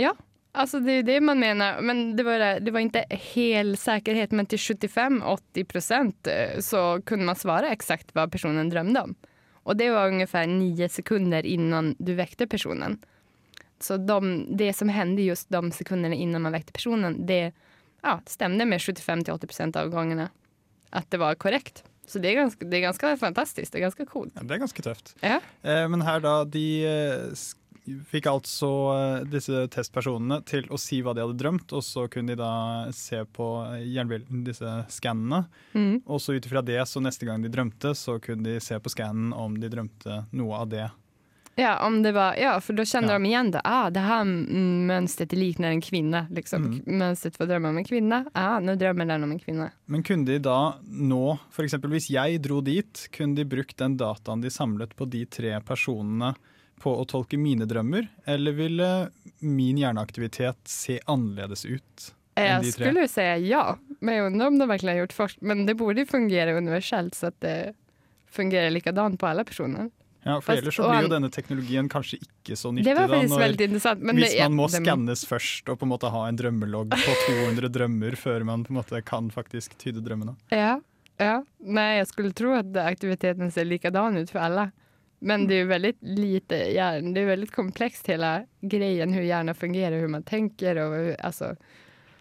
Ja, 0.00 0.12
altså 0.52 0.80
det 0.84 1.00
jo 1.00 1.06
det 1.08 1.18
man 1.24 1.40
mener. 1.40 1.80
Men 1.84 2.16
det 2.16 2.24
var, 2.26 2.44
det, 2.60 2.72
var 2.72 2.84
ikke 2.84 3.20
hel 3.32 3.74
sikkerhet, 3.80 4.32
men 4.36 4.48
til 4.50 4.60
75-80 4.62 5.68
procent 5.70 6.30
eh, 6.32 6.58
så 6.64 7.02
kunne 7.06 7.28
man 7.28 7.38
svare 7.38 7.72
exakt 7.74 8.14
hva 8.16 8.28
personen 8.30 8.72
drømte 8.72 9.04
om. 9.08 9.16
Og 9.66 9.76
det 9.78 9.90
var 9.90 10.12
omtrent 10.12 10.60
ni 10.60 10.88
sekunder 10.88 11.46
innan 11.46 11.94
du 11.98 12.14
vekte 12.14 12.46
personen. 12.46 13.00
Så 13.82 13.98
de, 13.98 14.18
det 14.56 14.72
som 14.76 14.88
hendte 14.88 15.26
just 15.26 15.50
de 15.52 15.60
sekundene 15.74 16.16
innan 16.16 16.46
man 16.46 16.54
vekte 16.54 16.72
personen, 16.72 17.18
det 17.26 17.50
ja, 18.02 18.20
stemte 18.30 18.64
med 18.64 18.80
75-80 18.80 19.50
procent 19.50 19.76
av 19.76 19.90
gangene 19.92 20.30
at 20.96 21.10
det 21.10 21.20
var 21.20 21.34
korrekt. 21.34 21.82
Så 22.06 22.20
det 22.22 22.30
er, 22.32 22.40
ganske, 22.44 22.66
det 22.70 22.78
er 22.78 22.86
ganske 22.88 23.12
fantastisk. 23.18 23.72
det 23.72 23.80
er 23.80 23.86
ganske 23.88 24.06
coolt. 24.08 24.34
Ja, 24.36 24.44
det 24.46 24.56
er 24.56 24.62
ganske 24.62 24.82
tøft. 24.86 25.14
Ja. 25.22 25.40
Eh, 25.66 25.86
men 25.90 26.04
her 26.06 26.20
da, 26.22 26.34
de 26.46 26.66
eh, 26.86 27.46
fikk 28.10 28.26
altså 28.30 28.68
eh, 28.94 29.24
disse 29.30 29.64
testpersonene 29.74 30.40
til 30.46 30.66
å 30.74 30.78
si 30.80 31.00
hva 31.02 31.14
de 31.14 31.22
hadde 31.24 31.38
drømt, 31.38 31.74
og 31.76 31.82
så 31.86 32.06
kunne 32.10 32.34
de 32.34 32.38
da 32.40 32.52
se 32.94 33.20
på 33.36 33.48
jernbil- 33.86 34.26
disse 34.46 34.72
skannene. 34.90 35.44
Mm. 35.74 36.00
Og 36.06 36.22
så 36.22 36.34
ut 36.38 36.46
ifra 36.46 36.62
det, 36.66 36.78
så 36.90 37.02
neste 37.02 37.26
gang 37.28 37.42
de 37.42 37.50
drømte, 37.52 37.94
så 37.98 38.18
kunne 38.22 38.46
de 38.46 38.60
se 38.62 38.78
på 38.82 38.94
skannen 38.94 39.34
om 39.36 39.58
de 39.58 39.70
drømte 39.72 40.22
noe 40.34 40.62
av 40.62 40.70
det. 40.72 40.86
Ja, 41.58 41.86
om 41.86 42.02
det 42.02 42.12
var, 42.12 42.34
ja, 42.34 42.60
för 42.60 42.72
då 42.72 42.84
kände 42.84 43.08
Ja. 43.08 43.12
de 43.12 43.26
igen 43.26 43.50
det. 43.50 43.60
Ah, 43.64 43.90
det 43.90 44.00
här 44.00 44.20
mm, 44.20 44.86
mönstret 44.86 45.32
liknar 45.32 45.68
en 45.68 45.80
kvinne. 45.80 46.26
Liksom. 46.30 46.64
Mm. 46.64 46.98
Mönstret 46.98 47.36
for 47.36 47.46
drömma 47.46 47.68
om 47.68 47.78
en 47.78 47.84
kvinne. 47.84 48.24
Ah, 48.32 48.60
nå 48.60 48.74
drømmer 48.74 49.06
den 49.06 49.24
om 49.24 49.30
en 49.30 49.38
kvinne. 49.38 49.70
Men 49.84 50.02
kunne 50.02 50.24
de 50.24 50.38
da 50.38 50.74
nå, 50.82 51.38
f.eks. 51.50 51.74
hvis 51.74 52.10
jeg 52.10 52.42
dro 52.44 52.60
dit, 52.60 53.08
kunne 53.12 53.36
de 53.36 53.44
brukt 53.44 53.78
den 53.80 53.96
dataen 53.96 54.44
de 54.44 54.50
samlet 54.50 54.92
på 54.96 55.08
de 55.08 55.24
tre 55.26 55.60
personene 55.64 56.34
på 56.80 56.92
å 56.92 57.06
tolke 57.08 57.38
mine 57.40 57.64
drømmer, 57.64 58.04
eller 58.28 58.52
ville 58.52 58.90
min 59.40 59.78
hjerneaktivitet 59.80 60.60
se 60.68 61.00
annerledes 61.06 61.64
ut 61.64 62.12
tre? 62.36 62.72
skulle 62.72 63.06
jo 63.06 63.08
si 63.08 63.24
ja, 63.48 63.78
men 64.00 64.14
jeg 64.14 64.26
undrer 64.26 64.46
om 64.52 64.58
de 64.60 64.68
virkelig 64.68 64.92
har 64.92 64.98
gjort 65.06 65.12
forskning. 65.12 65.48
Men 65.48 65.66
det 65.66 65.74
burde 65.80 66.04
jo 66.04 66.06
fungere 66.10 66.52
universellt 66.58 67.14
så 67.14 67.26
att 67.26 67.40
det 67.40 67.72
fungerer 68.30 68.70
likadant 68.70 69.20
på 69.20 69.26
alle 69.26 69.44
personer. 69.44 69.90
Ja, 70.26 70.40
for 70.42 70.58
ellers 70.58 70.74
så 70.76 70.88
blir 70.90 71.04
jo 71.06 71.10
denne 71.12 71.30
teknologien 71.30 71.88
kanskje 71.88 72.18
ikke 72.18 72.56
så 72.58 72.72
nyttig. 72.74 72.84
det 72.88 72.94
var 72.98 73.06
da, 73.06 73.14
faktiskt 73.14 73.32
når- 73.34 73.42
veldig 73.44 73.66
interessant. 73.68 74.00
Men 74.02 74.16
hvis 74.18 74.32
det, 74.34 74.40
man 74.42 74.56
må 74.58 74.66
det- 74.70 74.80
skannes 74.82 75.22
først 75.30 75.68
og 75.70 75.78
på 75.78 75.86
en 75.86 75.92
måte 75.92 76.10
ha 76.10 76.24
en 76.28 76.36
drømmelogg 76.36 76.90
på 76.90 77.14
200 77.28 77.68
drømmer 77.70 78.16
før 78.18 78.44
man 78.44 78.64
på 78.66 78.74
en 78.74 78.80
måte 78.82 79.02
kan 79.04 79.30
faktisk 79.30 79.78
tyde 79.78 80.02
drømmene. 80.02 80.34
Ja, 80.50 80.80
ja. 81.20 81.36
Nei, 81.62 81.96
jeg 82.00 82.08
skulle 82.10 82.32
tro 82.34 82.52
at 82.58 82.74
aktiviteten 82.74 83.52
ser 83.54 83.64
likadan 83.70 84.18
ut 84.18 84.28
for 84.30 84.40
alle. 84.40 84.72
Men 85.22 85.46
det 85.46 85.54
er 85.56 85.62
jo 85.64 85.70
veldig 85.72 85.94
lite 86.18 86.56
hjärn, 86.74 87.14
det 87.14 87.22
er 87.22 87.24
jo 87.24 87.30
veldig 87.36 87.50
komplekst 87.54 88.06
hele 88.12 88.46
greien, 88.62 89.08
hvordan 89.14 89.24
hjernen 89.30 89.54
fungerer, 89.56 89.96
hvordan 89.96 90.10
man 90.18 90.22
tenker. 90.28 90.76
og 90.76 90.92
hur, 90.92 91.56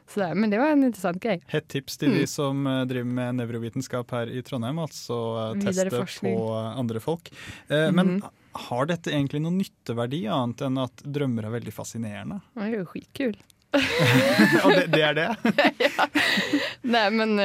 sådär. 0.08 0.34
Men 0.36 0.50
det 0.50 0.60
var 0.60 0.68
en 0.74 0.84
interessant 0.84 1.22
greie. 1.24 1.40
Hett 1.48 1.68
tips 1.68 1.98
til 1.98 2.10
Mm. 2.10 2.20
de 2.20 2.28
som 2.28 2.68
eh, 2.68 2.86
driver 2.86 3.06
med 3.12 3.36
nevrovitenskap 3.36 4.12
her 4.12 4.28
i 4.30 4.42
Trondheim, 4.42 4.78
altså 4.80 5.18
eh, 5.56 5.62
teste 5.66 5.90
på 6.22 6.34
eh, 6.56 6.80
andre 6.80 7.00
folk. 7.00 7.32
Eh, 7.70 7.92
Men 7.92 8.08
Mhm. 8.20 8.30
har 8.70 8.86
dette 8.86 9.12
egentlig 9.12 9.42
noen 9.42 9.58
nytteverdi, 9.60 10.26
annet 10.32 10.62
enn 10.62 10.78
at 10.78 10.96
drømmer 11.04 11.46
er 11.46 11.60
veldig 11.60 11.74
fascinerende? 11.74 12.42
Det 12.56 12.64
er 12.64 12.78
jo 12.78 12.86
skitkul. 12.86 13.36
Og 14.64 14.72
det, 14.72 14.86
det 14.94 15.02
er 15.04 15.14
det? 15.14 15.30
Nei, 16.96 17.10
men 17.12 17.40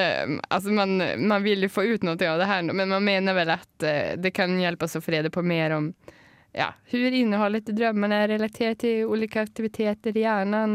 altså, 0.48 0.70
man, 0.70 0.92
man 1.26 1.42
vil 1.42 1.64
jo 1.66 1.68
få 1.72 1.82
ut 1.88 2.04
noe 2.06 2.14
av 2.28 2.38
det 2.38 2.46
her, 2.46 2.62
Men 2.62 2.88
man 2.88 3.02
mener 3.04 3.34
vel 3.34 3.50
eh, 3.50 4.14
det 4.20 4.30
kan 4.36 4.52
hjelpe 4.60 4.84
oss 4.86 4.94
å 4.96 5.02
få 5.02 5.10
reda 5.16 5.30
på 5.30 5.42
mer 5.42 5.74
om 5.74 5.92
ja, 6.54 6.72
hvordan 6.90 7.14
innholdet 7.14 7.68
i 7.70 7.72
drømmene 7.78 8.24
er 8.24 8.28
relatert 8.32 8.80
til 8.82 9.06
ulike 9.06 9.38
aktiviteter 9.42 10.16
i 10.18 10.24
hjärnan 10.24 10.72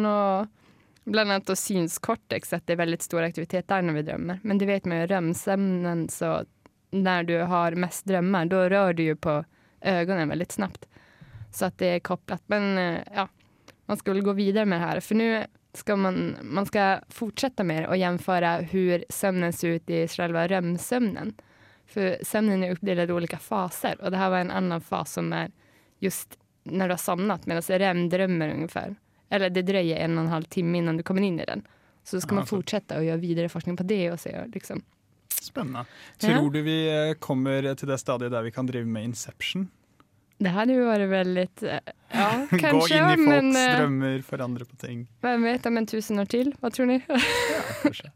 och 1.06 1.12
bland 1.12 1.32
annat 1.32 1.46
då 1.46 1.56
synskortex, 1.56 2.54
att 2.54 2.68
det 2.68 2.74
är 2.74 2.78
väldigt 2.78 3.02
stor 3.02 3.22
aktivitet 3.22 3.68
där 3.68 3.82
när 3.82 3.94
vi 3.94 4.02
drömmer. 4.02 4.40
Men 4.44 4.58
det 4.58 4.66
vet 4.66 4.86
man 4.86 4.98
ju, 4.98 5.08
REM-sömnen, 5.08 6.10
så 6.10 6.44
när 6.92 7.24
du 7.24 7.42
har 7.42 7.72
mest 7.72 8.06
drömmar, 8.06 8.46
då 8.46 8.58
rör 8.58 8.94
du 8.94 9.04
ju 9.04 9.16
på 9.16 9.46
ögonen 9.82 10.30
väldigt 10.30 10.52
snabbt. 10.52 10.88
Så 11.52 11.66
att 11.66 11.78
det 11.78 11.86
är 11.86 12.00
kopplat. 12.00 12.44
Men 12.46 12.78
eh, 12.78 13.02
ja, 13.16 13.28
man 13.86 13.98
skulle 13.98 14.22
gå 14.22 14.34
vidare 14.34 14.66
med 14.66 14.82
det 14.82 14.86
här. 14.86 15.00
För 15.00 15.16
nu 15.16 15.44
ska 15.74 15.96
man, 15.96 16.36
man 16.42 16.66
ska 16.66 17.00
fortsätta 17.10 17.64
med 17.64 17.84
det 17.84 17.88
och 17.88 17.98
jämföra 17.98 18.58
hur 18.58 19.06
sömnen 19.10 19.54
ser 19.54 19.68
ut 19.68 19.90
i 19.90 20.08
själva 20.08 20.48
REM-sömnen. 20.48 21.34
För 21.86 22.18
sömnen 22.24 22.64
är 22.64 22.72
uppdelad 22.72 23.10
i 23.10 23.14
olika 23.14 23.38
faser 23.38 24.02
och 24.02 24.12
det 24.12 24.18
här 24.18 24.30
var 24.30 24.38
en 24.38 24.52
annan 24.52 24.82
fas 24.82 25.14
som 25.14 25.34
är 25.34 25.52
just 26.00 26.40
när 26.64 26.88
du 26.88 26.92
har 26.92 26.98
somnat 26.98 27.46
medan 27.46 27.62
REM 27.62 28.10
drömmer 28.10 28.50
ungefär. 28.50 28.96
Eller 29.30 29.50
det 29.50 29.62
dröjer 29.62 29.98
en 29.98 30.18
och 30.18 30.24
en 30.24 30.30
halv 30.30 30.44
timme 30.44 30.78
innan 30.78 30.98
du 30.98 31.04
kommer 31.04 31.22
in 31.22 31.40
i 31.40 31.46
den. 31.46 31.62
Så 32.04 32.22
ska 32.22 32.32
Ja, 32.32 32.36
man 32.36 32.46
fortsette 32.46 32.56
fortsätta 32.86 32.98
och 32.98 33.04
göra 33.04 33.18
vidare 33.18 33.50
forskning 33.50 33.78
på 33.78 33.84
det 33.84 34.12
och 34.12 34.20
se 34.20 34.46
liksom. 34.54 34.82
Spennende. 35.42 35.86
Ja. 36.20 36.28
Tror 36.28 36.52
du 36.52 36.62
vi 36.62 37.10
eh, 37.10 37.14
kommer 37.14 37.76
til 37.76 37.88
det 37.88 37.98
stadiet 38.00 38.32
der 38.32 38.42
vi 38.42 38.52
kan 38.52 38.66
drive 38.66 38.86
med 38.86 39.04
Inception? 39.04 39.68
Det 40.38 40.52
hadde 40.52 40.74
jo 40.76 40.84
vært 40.90 41.08
veldig 41.10 41.46
Ja, 42.12 42.30
kanskje. 42.52 42.72
Gå 42.76 42.82
inn 42.92 42.98
i 42.98 43.16
folks 43.16 43.28
men 43.28 43.56
eh, 43.56 43.78
drømmer, 43.80 44.22
forandre 44.28 44.66
på 44.68 44.76
ting. 44.82 45.06
Hvem 45.24 45.44
vet 45.48 45.66
om 45.70 45.78
en 45.80 45.88
tusen 45.88 46.20
år 46.20 46.30
til? 46.30 46.54
Hva 46.60 46.72
tror 46.76 46.90
ni? 46.92 47.00
kanskje. 47.84 48.12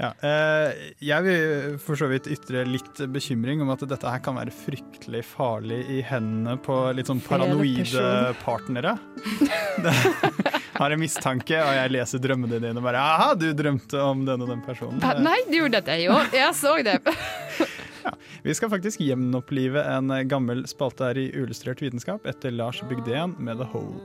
Ja, 0.00 0.08
eh, 0.24 0.72
jeg 1.04 1.22
vil 1.26 1.76
for 1.78 2.00
så 2.00 2.08
vidt 2.10 2.26
ytre 2.32 2.64
litt 2.66 2.98
bekymring 3.12 3.60
om 3.62 3.70
at 3.70 3.84
dette 3.86 4.08
her 4.10 4.22
kan 4.24 4.34
være 4.40 4.50
fryktelig 4.56 5.20
farlig 5.28 5.82
i 5.92 6.00
hendene 6.08 6.56
på 6.64 6.78
litt 6.96 7.10
sånn 7.12 7.20
paranoide 7.22 8.32
partnere. 8.42 8.96
Har 10.72 10.90
en 10.94 11.00
mistanke, 11.00 11.58
og 11.60 11.74
jeg 11.76 11.92
leser 11.92 12.22
drømmene 12.22 12.58
dine 12.62 12.80
og 12.80 12.86
bare 12.86 13.00
Aha, 13.02 13.32
du 13.36 13.48
drømte 13.56 14.00
om 14.00 14.24
den 14.28 14.44
og 14.44 14.48
den 14.48 14.62
personen. 14.64 15.00
Nej, 15.02 15.44
det 15.48 15.60
gjorde 15.60 15.82
jeg 15.86 16.06
jo. 16.06 16.18
Jeg 16.32 16.54
så 16.56 16.76
det. 16.86 16.98
Vi 18.46 18.54
skal 18.58 18.70
faktisk 18.72 19.00
gjenopplive 19.04 19.84
en 19.86 20.10
gammel 20.28 20.64
spalte 20.66 21.06
her 21.10 21.20
i 21.20 21.28
Uillustrert 21.36 21.82
vitenskap 21.84 22.26
etter 22.26 22.50
Lars 22.50 22.82
Bygdén 22.90 23.36
med 23.38 23.62
The 23.62 23.68
Hole. 23.70 24.00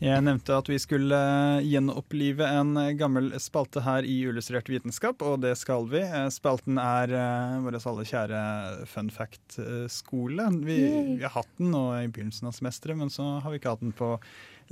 Jeg 0.00 0.24
nevnte 0.24 0.54
at 0.56 0.68
vi 0.70 0.78
skulle 0.80 1.16
gjenopplive 1.60 2.46
en 2.48 2.72
gammel 2.96 3.34
spalte 3.36 3.82
her 3.84 4.06
i 4.08 4.14
Illustrert 4.30 4.70
vitenskap, 4.72 5.20
og 5.20 5.42
det 5.42 5.52
skal 5.60 5.84
vi. 5.92 6.00
Eh, 6.00 6.30
Spalten 6.32 6.80
er 6.80 7.12
eh, 7.12 7.58
vår 7.60 7.76
alle 7.76 8.06
kjære 8.08 8.40
fun 8.88 9.10
fact-skole. 9.12 10.46
Vi, 10.64 10.78
vi 11.18 11.20
har 11.20 11.34
hatt 11.34 11.52
den 11.60 11.74
nå 11.74 11.82
i 11.98 12.08
begynnelsen 12.08 12.48
av 12.48 12.56
semesteret, 12.56 12.96
men 12.96 13.12
så 13.12 13.44
har 13.44 13.52
vi 13.52 13.60
ikke 13.60 13.74
hatt 13.74 13.84
den 13.84 13.92
på 13.92 14.14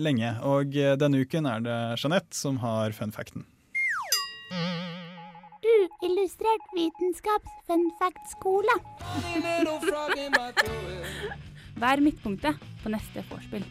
lenge. 0.01 0.33
Og 0.49 0.73
eh, 0.81 0.97
denne 0.97 1.21
uken 1.21 1.45
er 1.53 1.61
det 1.67 1.79
Jeanette 2.01 2.33
som 2.33 2.62
har 2.64 2.97
fun 2.97 3.12
facten. 3.12 3.45
Uillustrert 5.61 6.73
vitenskaps 6.73 7.53
fun 7.69 7.85
fact-skole. 8.01 8.81
Vær 11.85 12.01
midtpunktet 12.01 12.64
på 12.81 12.97
neste 12.97 13.29
vorspiel. 13.29 13.69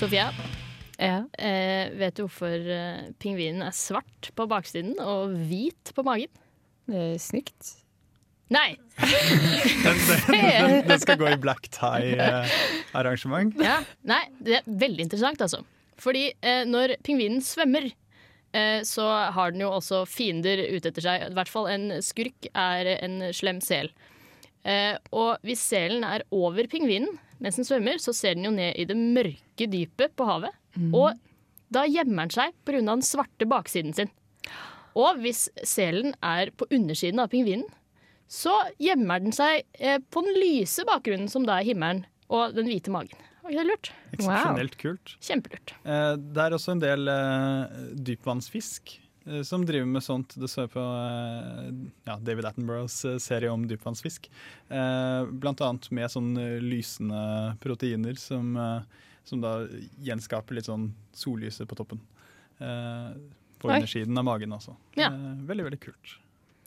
Sofia, 0.00 0.30
eh, 0.96 1.90
vet 1.92 2.16
du 2.16 2.22
hvorfor 2.22 2.54
eh, 2.72 3.10
pingvinen 3.20 3.60
er 3.66 3.74
svart 3.76 4.30
på 4.32 4.46
baksiden 4.48 4.94
og 4.96 5.34
hvit 5.50 5.90
på 5.92 6.04
magen? 6.06 6.30
Det 6.88 7.02
er 7.02 7.18
snykt. 7.20 7.74
Nei! 8.48 8.78
Den, 8.96 10.00
den, 10.30 10.78
den 10.88 11.02
skal 11.02 11.20
gå 11.20 11.28
i 11.28 11.36
black 11.42 11.68
tie-arrangement. 11.76 13.52
Ja, 13.60 13.82
nei, 14.08 14.22
det 14.40 14.62
er 14.62 14.72
veldig 14.86 15.04
interessant, 15.04 15.44
altså. 15.44 15.60
Fordi 16.00 16.30
eh, 16.32 16.62
når 16.64 16.96
pingvinen 17.04 17.44
svømmer, 17.44 17.90
eh, 18.56 18.80
så 18.88 19.04
har 19.36 19.52
den 19.52 19.66
jo 19.66 19.74
også 19.76 20.06
fiender 20.08 20.64
ute 20.64 20.94
etter 20.94 21.10
seg. 21.10 21.28
I 21.28 21.36
hvert 21.36 21.52
fall 21.52 21.68
en 21.76 21.90
skurk 22.00 22.48
er 22.54 22.94
en 22.96 23.20
slem 23.36 23.60
sel. 23.60 23.92
Eh, 24.64 24.96
og 25.12 25.44
hvis 25.44 25.60
selen 25.60 26.08
er 26.08 26.24
over 26.32 26.72
pingvinen 26.72 27.20
mens 27.40 27.56
den 27.56 27.68
svømmer, 27.68 28.00
så 28.00 28.12
ser 28.16 28.36
den 28.36 28.48
jo 28.48 28.56
ned 28.56 28.76
i 28.76 28.84
det 28.88 28.96
mørke 28.96 29.49
dypet 29.68 30.14
på 30.16 30.24
havet. 30.28 30.54
Og 30.94 31.18
da 31.70 31.84
gjemmer 31.86 32.26
den 32.28 32.30
seg 32.34 32.54
pga. 32.64 32.80
den 32.86 33.02
svarte 33.02 33.46
baksiden 33.46 33.92
sin. 33.94 34.10
Og 34.98 35.20
hvis 35.22 35.48
selen 35.62 36.14
er 36.22 36.50
på 36.56 36.66
undersiden 36.70 37.20
av 37.20 37.28
pingvinen, 37.30 37.66
så 38.30 38.54
gjemmer 38.78 39.20
den 39.22 39.32
seg 39.34 39.64
eh, 39.78 39.98
på 40.10 40.22
den 40.22 40.34
lyse 40.38 40.84
bakgrunnen, 40.86 41.28
som 41.30 41.44
da 41.46 41.58
er 41.60 41.66
himmelen, 41.66 42.04
og 42.30 42.54
den 42.54 42.66
hvite 42.70 42.90
magen. 42.94 43.18
Var 43.42 43.50
ikke 43.50 43.62
det 43.64 43.70
lurt? 43.70 43.92
Eksepsjonelt 44.14 44.76
kult. 44.78 45.14
Kjempelurt. 45.22 45.74
Eh, 45.84 46.16
Det 46.16 46.42
er 46.44 46.54
også 46.54 46.72
en 46.76 46.82
del 46.82 47.08
eh, 47.10 47.78
dypvannsfisk 48.06 48.96
som 49.44 49.62
driver 49.68 49.86
med 49.86 50.02
sånt. 50.02 50.32
Det 50.40 50.48
står 50.48 50.70
på 50.72 50.80
eh, 50.82 51.66
ja, 52.08 52.16
David 52.24 52.46
Attenboroughs 52.48 53.00
serie 53.22 53.50
om 53.52 53.66
dypvannsfisk. 53.68 54.26
Eh, 54.72 55.26
blant 55.42 55.60
annet 55.62 55.90
med 55.94 56.10
sånn 56.10 56.30
eh, 56.40 56.56
lysende 56.62 57.56
proteiner 57.62 58.16
som, 58.18 58.54
som 59.28 59.42
da 59.42 59.54
gjenskaper 60.02 60.56
litt 60.56 60.68
sånn 60.70 60.90
sollyset 61.16 61.68
på 61.70 61.78
toppen. 61.78 62.00
Eh, 62.60 63.12
på 63.60 63.68
Oi. 63.68 63.76
undersiden 63.76 64.18
av 64.18 64.26
magen 64.26 64.52
altså. 64.56 64.76
Ja. 64.98 65.12
Eh, 65.12 65.46
veldig, 65.48 65.68
veldig 65.68 65.80
kult. 65.82 66.16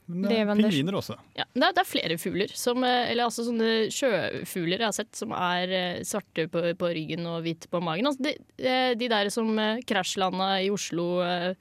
Men 0.05 0.27
det 0.27 0.39
er 0.41 0.49
pingviner 0.51 0.97
også. 0.99 1.15
Ja, 1.37 1.45
det, 1.53 1.63
er, 1.63 1.75
det 1.77 1.81
er 1.81 1.87
flere 1.87 2.17
fugler, 2.19 2.51
som, 2.59 2.83
eh, 2.83 3.11
eller 3.13 3.29
altså 3.29 3.45
sånne 3.47 3.69
sjøfugler 3.93 4.81
jeg 4.81 4.89
har 4.89 4.97
sett, 4.97 5.13
som 5.15 5.31
er 5.37 5.73
eh, 5.77 6.01
svarte 6.07 6.49
på, 6.51 6.65
på 6.79 6.91
ryggen 6.97 7.29
og 7.31 7.39
hvite 7.45 7.71
på 7.71 7.81
magen. 7.83 8.09
Altså 8.11 8.27
de, 8.27 8.35
eh, 8.59 8.91
de 8.99 9.09
der 9.11 9.31
som 9.33 9.53
eh, 9.59 9.81
krasjlanda 9.87 10.49
i 10.65 10.69
Oslo 10.73 11.07
eh, 11.23 11.53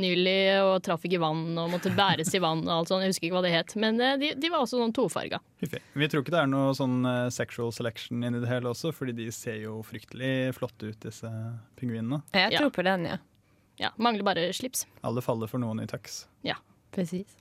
nylig 0.00 0.36
og 0.62 0.76
traff 0.86 1.02
ikke 1.04 1.20
vann 1.20 1.58
og 1.60 1.72
måtte 1.74 1.92
bæres 1.96 2.32
i 2.32 2.40
vann 2.42 2.62
og 2.64 2.72
alt 2.78 2.92
sånt. 2.92 3.04
Jeg 3.04 3.12
husker 3.12 3.28
ikke 3.28 3.36
hva 3.36 3.44
det 3.44 3.52
het, 3.54 3.74
men 3.80 4.00
eh, 4.00 4.14
de, 4.20 4.32
de 4.40 4.52
var 4.52 4.64
også 4.64 4.80
sånn 4.80 4.94
tofarga. 4.96 5.42
Vi 5.60 6.08
tror 6.08 6.24
ikke 6.24 6.34
det 6.36 6.40
er 6.44 6.50
noe 6.52 6.72
sånn 6.78 7.02
eh, 7.08 7.26
sexual 7.34 7.74
selection 7.76 8.24
inni 8.24 8.40
det 8.42 8.50
hele 8.50 8.72
også, 8.72 8.94
fordi 8.96 9.16
de 9.20 9.28
ser 9.34 9.60
jo 9.64 9.80
fryktelig 9.86 10.54
flotte 10.56 10.92
ut, 10.92 11.00
disse 11.04 11.30
pingvinene. 11.80 12.22
Jeg 12.36 12.56
tror 12.56 12.72
på 12.74 12.86
den, 12.88 13.10
ja. 13.12 13.20
Ja, 13.80 13.90
Mangler 13.96 14.24
bare 14.26 14.50
slips. 14.54 14.84
Alle 15.02 15.24
faller 15.24 15.50
for 15.50 15.62
noen 15.62 15.80
i 15.82 15.88
tux. 15.90 16.26
Ja. 16.46 16.58
Precis. 16.92 17.38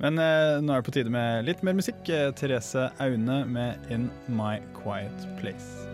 Men 0.00 0.18
eh, 0.18 0.58
nå 0.64 0.72
er 0.72 0.80
det 0.80 0.86
på 0.88 0.94
tide 0.96 1.12
med 1.12 1.44
litt 1.44 1.62
mer 1.66 1.76
musikk. 1.76 2.08
Eh, 2.08 2.30
Therese 2.32 2.88
Aune 3.04 3.44
med 3.46 3.90
'In 3.90 4.08
My 4.32 4.58
Quiet 4.74 5.26
Place'. 5.40 5.86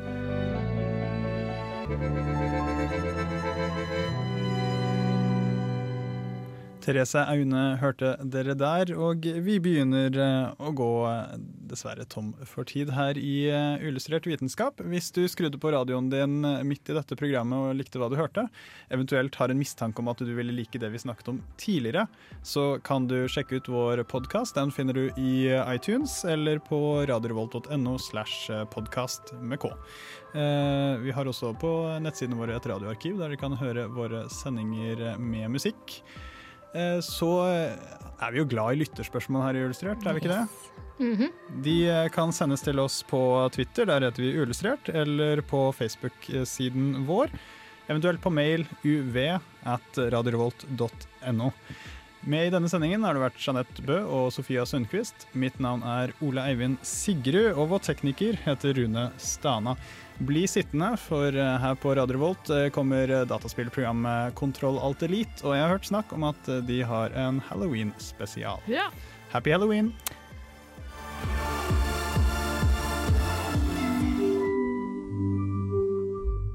Therese 6.86 7.18
Aune 7.26 7.62
hørte 7.80 8.12
dere 8.30 8.54
der, 8.58 8.92
og 8.94 9.24
vi 9.42 9.56
begynner 9.62 10.14
eh, 10.14 10.52
å 10.62 10.70
gå 10.76 10.90
eh, 11.10 11.32
dessverre 11.66 12.06
tom 12.06 12.30
for 12.46 12.68
tid 12.68 12.92
her 12.94 13.18
i 13.18 13.50
Ullustrert 13.82 14.06
Illustrert 14.06 14.26
vitenskap. 14.30 14.80
Hvis 14.86 15.10
du 15.10 15.24
skrudde 15.28 15.58
på 15.58 15.72
radioen 15.74 16.10
din 16.12 16.44
eh, 16.44 16.62
midt 16.62 16.86
i 16.90 16.94
dette 16.94 17.16
programmet 17.18 17.58
og 17.58 17.78
likte 17.78 17.98
hva 17.98 18.06
du 18.12 18.14
hørte, 18.18 18.46
eventuelt 18.94 19.34
har 19.40 19.50
en 19.50 19.58
mistanke 19.58 19.98
om 19.98 20.12
at 20.12 20.22
du 20.22 20.30
ville 20.36 20.54
like 20.54 20.78
det 20.78 20.92
vi 20.92 21.00
snakket 21.02 21.32
om 21.32 21.40
tidligere, 21.58 22.06
så 22.46 22.78
kan 22.86 23.08
du 23.10 23.26
sjekke 23.26 23.58
ut 23.58 23.72
vår 23.72 24.04
podkast. 24.06 24.54
Den 24.54 24.70
finner 24.70 24.94
du 24.94 25.10
i 25.18 25.50
iTunes 25.74 26.20
eller 26.24 26.62
på 26.62 26.78
radiorevolt.no 27.10 27.96
slash 27.98 28.46
podkast 28.70 29.34
med 29.42 29.58
K. 29.64 29.72
Eh, 30.38 31.02
Vi 31.02 31.10
har 31.18 31.26
også 31.26 31.50
på 31.58 31.74
nettsidene 31.98 32.38
våre 32.38 32.56
et 32.60 32.70
radioarkiv 32.70 33.18
der 33.18 33.34
dere 33.34 33.42
kan 33.42 33.58
høre 33.58 33.90
våre 33.90 34.26
sendinger 34.30 35.16
med 35.18 35.50
musikk. 35.58 36.00
Eh, 36.74 36.98
Så 37.04 37.28
er 37.46 38.32
vi 38.32 38.38
jo 38.40 38.46
glad 38.48 38.72
i 38.74 38.80
lytterspørsmål 38.84 39.42
her 39.46 39.58
i 39.58 39.64
Illustrert, 39.66 40.06
er 40.06 40.12
vi 40.16 40.20
ikke 40.24 40.32
det? 40.34 40.46
Mhm. 40.96 41.28
De 41.62 41.74
eh, 41.92 42.08
kan 42.08 42.32
sendes 42.32 42.62
til 42.64 42.78
oss 42.80 43.02
på 43.04 43.20
Twitter, 43.52 43.84
der 43.86 44.00
heter 44.08 44.22
vi 44.24 44.32
Uillustrert, 44.38 44.88
eller 44.88 45.42
på 45.44 45.68
Facebook-siden 45.76 47.04
vår. 47.06 47.28
Eventuelt 47.88 48.20
på 48.24 48.32
mail 48.32 48.64
uv 48.82 49.16
at 49.66 49.98
radiorevolt.no. 49.98 51.50
Med 52.26 52.48
i 52.48 52.50
denne 52.50 52.66
sendingen 52.66 53.04
har 53.06 53.14
det 53.14 53.22
vært 53.22 53.38
Jeanette 53.38 53.82
Bø 53.86 54.00
og 54.02 54.32
Sofia 54.34 54.64
Sundquist. 54.66 55.28
Mitt 55.38 55.60
navn 55.62 55.84
er 55.86 56.10
Ole 56.26 56.42
Eivind 56.42 56.80
Sigrud, 56.82 57.52
og 57.54 57.70
vår 57.70 57.84
tekniker 57.86 58.34
heter 58.42 58.74
Rune 58.80 59.04
Stana. 59.22 59.76
Bli 60.26 60.42
sittende, 60.50 60.88
for 60.98 61.30
eh, 61.30 61.52
her 61.62 61.78
på 61.78 61.94
Radio 61.94 62.16
Revolt 62.16 62.50
eh, 62.50 62.66
kommer 62.74 63.12
dataspillprogrammet 63.30 64.34
Kontroll 64.34 64.80
Alt 64.82 65.06
Elite, 65.06 65.44
og 65.44 65.54
jeg 65.54 65.62
har 65.62 65.74
hørt 65.76 65.86
snakk 65.86 66.16
om 66.16 66.26
at 66.26 66.50
eh, 66.50 66.64
de 66.66 66.80
har 66.88 67.14
en 67.14 67.38
Halloween-spesial. 67.46 68.64
Ja. 68.74 68.88
Happy 69.30 69.54
Halloween! 69.54 69.92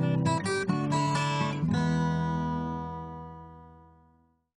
Thank 0.00 0.46
you. 0.46 0.49